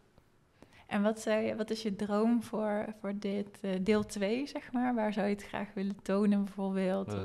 En 0.87 1.01
wat, 1.01 1.19
zou 1.19 1.41
je, 1.41 1.55
wat 1.55 1.69
is 1.69 1.81
je 1.81 1.95
droom 1.95 2.43
voor, 2.43 2.85
voor 2.99 3.13
dit 3.19 3.59
eh, 3.61 3.71
deel 3.81 4.05
2, 4.05 4.47
zeg 4.47 4.71
maar? 4.71 4.95
Waar 4.95 5.13
zou 5.13 5.27
je 5.27 5.33
het 5.33 5.43
graag 5.43 5.73
willen 5.73 6.01
tonen 6.01 6.43
bijvoorbeeld? 6.43 7.17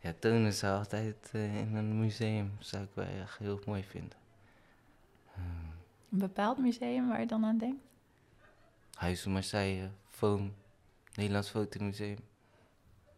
Ja, 0.00 0.12
tonen 0.18 0.52
zou 0.52 0.78
altijd 0.78 1.30
eh, 1.32 1.56
in 1.60 1.74
een 1.74 2.00
museum, 2.00 2.52
zou 2.58 2.82
ik 2.84 2.90
wel 2.94 3.04
echt 3.04 3.38
heel 3.38 3.60
mooi 3.66 3.82
vinden. 3.84 4.18
Ehm, 5.34 5.42
Een 6.12 6.18
bepaald 6.18 6.58
museum 6.58 7.08
waar 7.08 7.20
je 7.20 7.26
dan 7.26 7.44
aan 7.44 7.58
denkt? 7.58 7.82
Huizen 8.94 9.30
Marseille, 9.32 9.90
Foam, 10.08 10.54
Nederlands 11.14 11.50
Fotomuseum. 11.50 12.18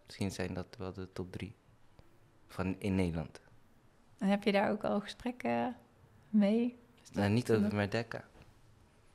Misschien 0.07 0.31
zijn 0.31 0.55
dat 0.55 0.77
wel 0.79 0.93
de 0.93 1.13
top 1.13 1.33
drie 1.33 1.55
van 2.49 2.77
in 2.79 2.95
Nederland. 2.95 3.41
En 4.19 4.29
heb 4.29 4.43
je 4.43 4.53
daar 4.53 4.71
ook 4.71 4.85
al 4.85 5.01
gesprekken 5.01 5.77
mee? 6.29 6.79
Nou, 7.13 7.31
niet 7.31 7.47
zijn 7.47 7.59
over 7.65 7.75
Merdeka. 7.77 8.25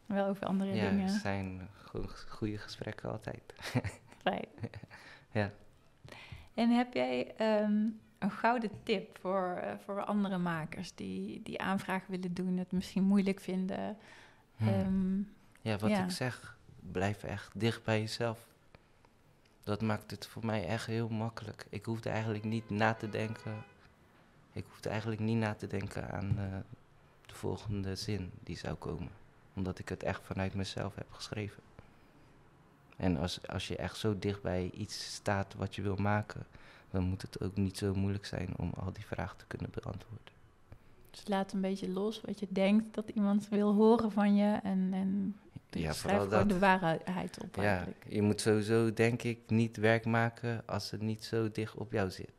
Wel 0.06 0.28
over 0.28 0.45
andere 0.45 0.73
Ja, 0.73 0.89
dingen. 0.89 1.08
er 1.13 1.19
zijn 1.19 1.69
gewoon 1.73 2.10
goede 2.30 2.58
gesprekken 2.58 3.10
altijd. 3.12 3.54
Fijn. 4.21 4.47
Ja. 5.32 5.51
En 6.55 6.69
heb 6.69 6.93
jij 6.93 7.35
ehm, 7.35 7.87
een 8.19 8.31
gouden 8.31 8.71
tip 8.83 9.17
voor, 9.21 9.57
eh, 9.63 9.73
voor 9.85 10.03
andere 10.03 10.37
makers 10.37 10.95
die, 10.95 11.41
die 11.43 11.61
aanvragen 11.61 12.11
willen 12.11 12.33
doen, 12.33 12.57
het 12.57 12.71
misschien 12.71 13.03
moeilijk 13.03 13.39
vinden? 13.39 13.97
Hmm. 14.55 14.67
Ehm, 14.67 15.17
Ja, 15.61 15.77
wat 15.77 15.89
Ja. 15.89 16.03
ik 16.03 16.11
zeg, 16.11 16.57
blijf 16.91 17.23
echt 17.23 17.51
dicht 17.59 17.83
bij 17.83 17.99
jezelf. 17.99 18.47
Dat 19.63 19.81
maakt 19.81 20.11
het 20.11 20.27
voor 20.27 20.45
mij 20.45 20.67
echt 20.67 20.85
heel 20.85 21.09
makkelijk. 21.09 21.65
Ik 21.69 21.85
hoefde 21.85 22.09
eigenlijk 22.09 22.43
niet 22.43 22.69
na 22.69 22.93
te 22.93 23.09
denken. 23.09 23.63
Ik 24.51 24.65
hoefde 24.69 24.89
eigenlijk 24.89 25.21
niet 25.21 25.37
na 25.37 25.53
te 25.53 25.67
denken 25.67 26.11
aan 26.11 26.37
eh, 26.37 26.57
de 27.25 27.35
volgende 27.35 27.95
zin 27.95 28.31
die 28.43 28.57
zou 28.57 28.75
komen. 28.75 29.09
Omdat 29.55 29.79
ik 29.79 29.89
het 29.89 30.03
echt 30.03 30.21
vanuit 30.23 30.53
mezelf 30.53 30.95
heb 30.95 31.11
geschreven. 31.11 31.63
En 32.95 33.17
als, 33.17 33.47
als 33.47 33.67
je 33.67 33.75
echt 33.75 33.97
zo 33.97 34.19
dicht 34.19 34.41
bij 34.41 34.69
iets 34.73 35.13
staat 35.13 35.53
wat 35.53 35.75
je 35.75 35.81
wil 35.81 35.95
maken, 35.95 36.45
dan 36.91 37.03
moet 37.03 37.21
het 37.21 37.41
ook 37.41 37.55
niet 37.55 37.77
zo 37.77 37.93
moeilijk 37.93 38.25
zijn 38.25 38.58
om 38.58 38.71
al 38.77 38.93
die 38.93 39.05
vragen 39.05 39.38
te 39.38 39.45
kunnen 39.47 39.69
beantwoorden. 39.71 40.34
dus 41.12 41.27
laat 41.27 41.53
een 41.53 41.62
beetje 41.62 41.89
los 41.89 42.21
wat 42.21 42.39
je 42.39 42.47
denkt 42.49 42.93
dat 42.95 43.10
iemand 43.10 43.49
wil 43.49 43.73
horen 43.73 44.12
van 44.12 44.36
je. 44.36 44.60
En, 44.63 44.89
en 44.93 45.36
Ja, 45.69 45.93
schrijf 45.93 46.17
vooral 46.21 46.39
dat. 46.39 46.49
de 46.49 46.60
waarheid 46.60 47.38
op 47.43 47.55
Ja, 47.55 47.62
eigenlijk. 47.63 48.05
je 48.10 48.21
moet 48.21 48.41
sowieso, 48.41 48.93
denk 48.93 49.23
ik, 49.23 49.39
niet 49.49 49.77
werk 49.77 50.05
maken 50.05 50.63
als 50.65 50.91
het 50.91 51.01
niet 51.01 51.23
zo 51.23 51.51
dicht 51.51 51.75
op 51.75 51.91
jou 51.91 52.10
zit. 52.10 52.34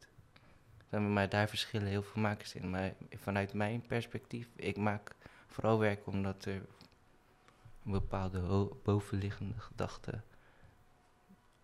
Maar 0.90 1.28
daar 1.28 1.48
verschillen 1.48 1.88
heel 1.88 2.02
veel 2.02 2.22
makers 2.22 2.54
in. 2.54 2.70
Maar 2.70 2.94
vanuit 3.14 3.52
mijn 3.52 3.82
perspectief, 3.86 4.48
ik 4.56 4.76
maak 4.76 5.14
vooral 5.46 5.78
werk 5.78 6.06
omdat 6.06 6.44
er 6.44 6.54
een 7.84 7.92
bepaalde 7.92 8.68
bovenliggende 8.82 9.54
gedachte 9.58 10.20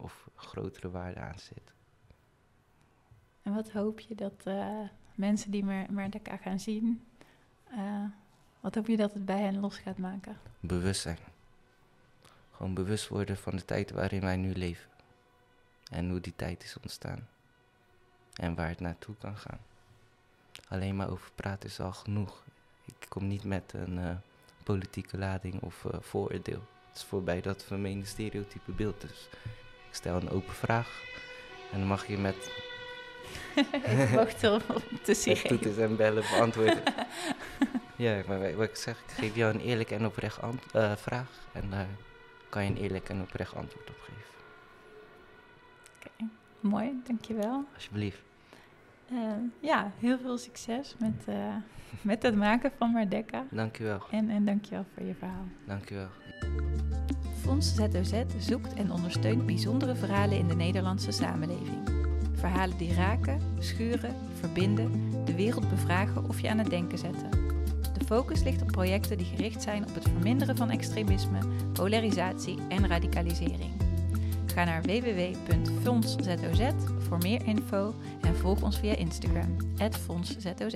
of 0.03 0.29
grotere 0.37 0.91
waarde 0.91 1.21
aan 1.21 1.39
zit. 1.39 1.73
En 3.43 3.55
wat 3.55 3.71
hoop 3.71 4.01
je 4.01 4.15
dat 4.15 4.43
eh, 4.45 4.81
mensen 5.15 5.51
die 5.51 5.65
Mer- 5.65 5.93
Merdeka 5.93 6.37
gaan 6.37 6.61
zien, 6.61 7.07
eh, 7.71 8.05
wat 8.61 8.75
hoop 8.75 8.87
je 8.87 8.97
dat 8.97 9.13
het 9.15 9.25
bij 9.25 9.41
hen 9.41 9.61
los 9.61 9.79
gaat 9.79 9.99
maken? 9.99 10.37
Bewustzijn. 10.61 11.19
Gewoon 12.51 12.75
bewust 12.75 13.09
worden 13.09 13.37
van 13.37 13.57
de 13.57 13.65
tijd 13.65 13.91
waarin 13.91 14.21
wij 14.21 14.37
nu 14.37 14.53
leven. 14.55 14.91
En 15.91 16.11
hoe 16.11 16.21
die 16.21 16.37
tijd 16.37 16.63
is 16.65 16.77
ontstaan. 16.83 17.29
En 18.35 18.55
waar 18.55 18.69
het 18.69 18.81
naartoe 18.81 19.15
kan 19.19 19.37
gaan. 19.37 19.59
Alleen 20.69 20.97
maar 20.97 21.11
over 21.11 21.31
praten 21.35 21.69
is 21.69 21.81
al 21.81 21.93
genoeg. 21.93 22.45
Ik 22.85 23.07
kom 23.09 23.27
niet 23.27 23.45
met 23.45 23.73
een 23.73 23.99
eh, 23.99 24.17
politieke 24.65 25.19
lading 25.19 25.61
of 25.63 25.85
vooroordeel. 26.01 26.63
Het 26.89 26.97
is 26.97 27.05
voorbij 27.05 27.41
dat 27.41 27.65
vermeende 27.65 28.07
stereotype 28.07 28.73
beeld. 28.73 29.01
Dus 29.01 29.29
ik 29.93 29.99
stel 29.99 30.17
een 30.17 30.31
open 30.31 30.55
vraag. 30.55 31.03
En 31.73 31.79
dan 31.79 31.89
mag 31.89 32.07
je 32.07 32.19
met 32.19 32.51
ik 34.03 34.09
wacht 34.15 34.43
erop 34.43 34.83
te 35.03 35.15
zien. 35.15 35.37
toeters 35.37 35.77
en 35.77 35.97
bellen 35.97 36.25
beantwoorden. 36.31 36.83
ja, 37.97 38.23
maar 38.27 38.57
wat 38.57 38.69
ik 38.69 38.77
zeg, 38.77 38.99
ik 38.99 39.11
geef 39.11 39.35
jou 39.35 39.55
een 39.55 39.61
eerlijk 39.61 39.91
en 39.91 40.07
oprecht 40.07 40.39
uh, 40.75 40.97
vraag. 40.97 41.29
En 41.53 41.71
daar 41.71 41.87
kan 42.49 42.65
je 42.65 42.71
een 42.71 42.77
eerlijk 42.77 43.09
en 43.09 43.21
oprecht 43.21 43.55
antwoord 43.55 43.89
op 43.89 43.97
geven. 44.01 44.23
Oké, 45.97 46.31
mooi, 46.61 47.01
dankjewel. 47.07 47.65
Alsjeblieft. 47.75 48.23
Uh, 49.13 49.33
ja, 49.61 49.93
heel 49.99 50.19
veel 50.19 50.39
succes 50.39 50.95
met, 50.99 51.25
uh, 51.29 51.55
met 52.01 52.23
het 52.23 52.37
maken 52.37 52.73
van 52.79 52.91
Mardecca. 52.91 53.45
Dankjewel. 53.51 54.03
En, 54.11 54.31
en 54.31 54.45
dankjewel 54.45 54.85
voor 54.95 55.07
je 55.07 55.15
verhaal. 55.15 55.47
Dankjewel. 55.67 56.09
Fonds 57.43 57.75
ZOZ 57.75 58.13
zoekt 58.39 58.75
en 58.75 58.93
ondersteunt 58.93 59.47
bijzondere 59.47 59.95
verhalen 59.95 60.39
in 60.39 60.49
de 60.49 60.55
Nederlandse 60.55 61.11
samenleving. 61.11 61.89
Verhalen 62.35 62.77
die 62.77 62.95
raken, 62.95 63.41
schuren, 63.59 64.15
verbinden, 64.39 65.11
de 65.25 65.35
wereld 65.35 65.69
bevragen 65.69 66.29
of 66.29 66.41
je 66.41 66.51
aan 66.51 66.59
het 66.59 66.71
denken 66.71 66.99
zetten. 66.99 67.31
De 67.99 68.05
focus 68.05 68.43
ligt 68.43 68.63
op 68.63 68.71
projecten 68.71 69.19
die 69.19 69.27
gericht 69.27 69.63
zijn 69.63 69.89
op 69.89 69.95
het 69.95 70.09
verminderen 70.09 70.57
van 70.57 70.71
extremisme, 70.71 71.39
polarisatie 71.73 72.59
en 72.69 72.89
radicalisering. 72.89 73.73
Ga 74.47 74.65
naar 74.65 74.83
www.fondszoz 74.83 76.27
voor 76.99 77.19
meer 77.19 77.47
info 77.47 77.95
en 78.21 78.37
volg 78.37 78.63
ons 78.63 78.79
via 78.79 78.97
Instagram, 78.97 79.57
@fondszoz. 79.91 80.75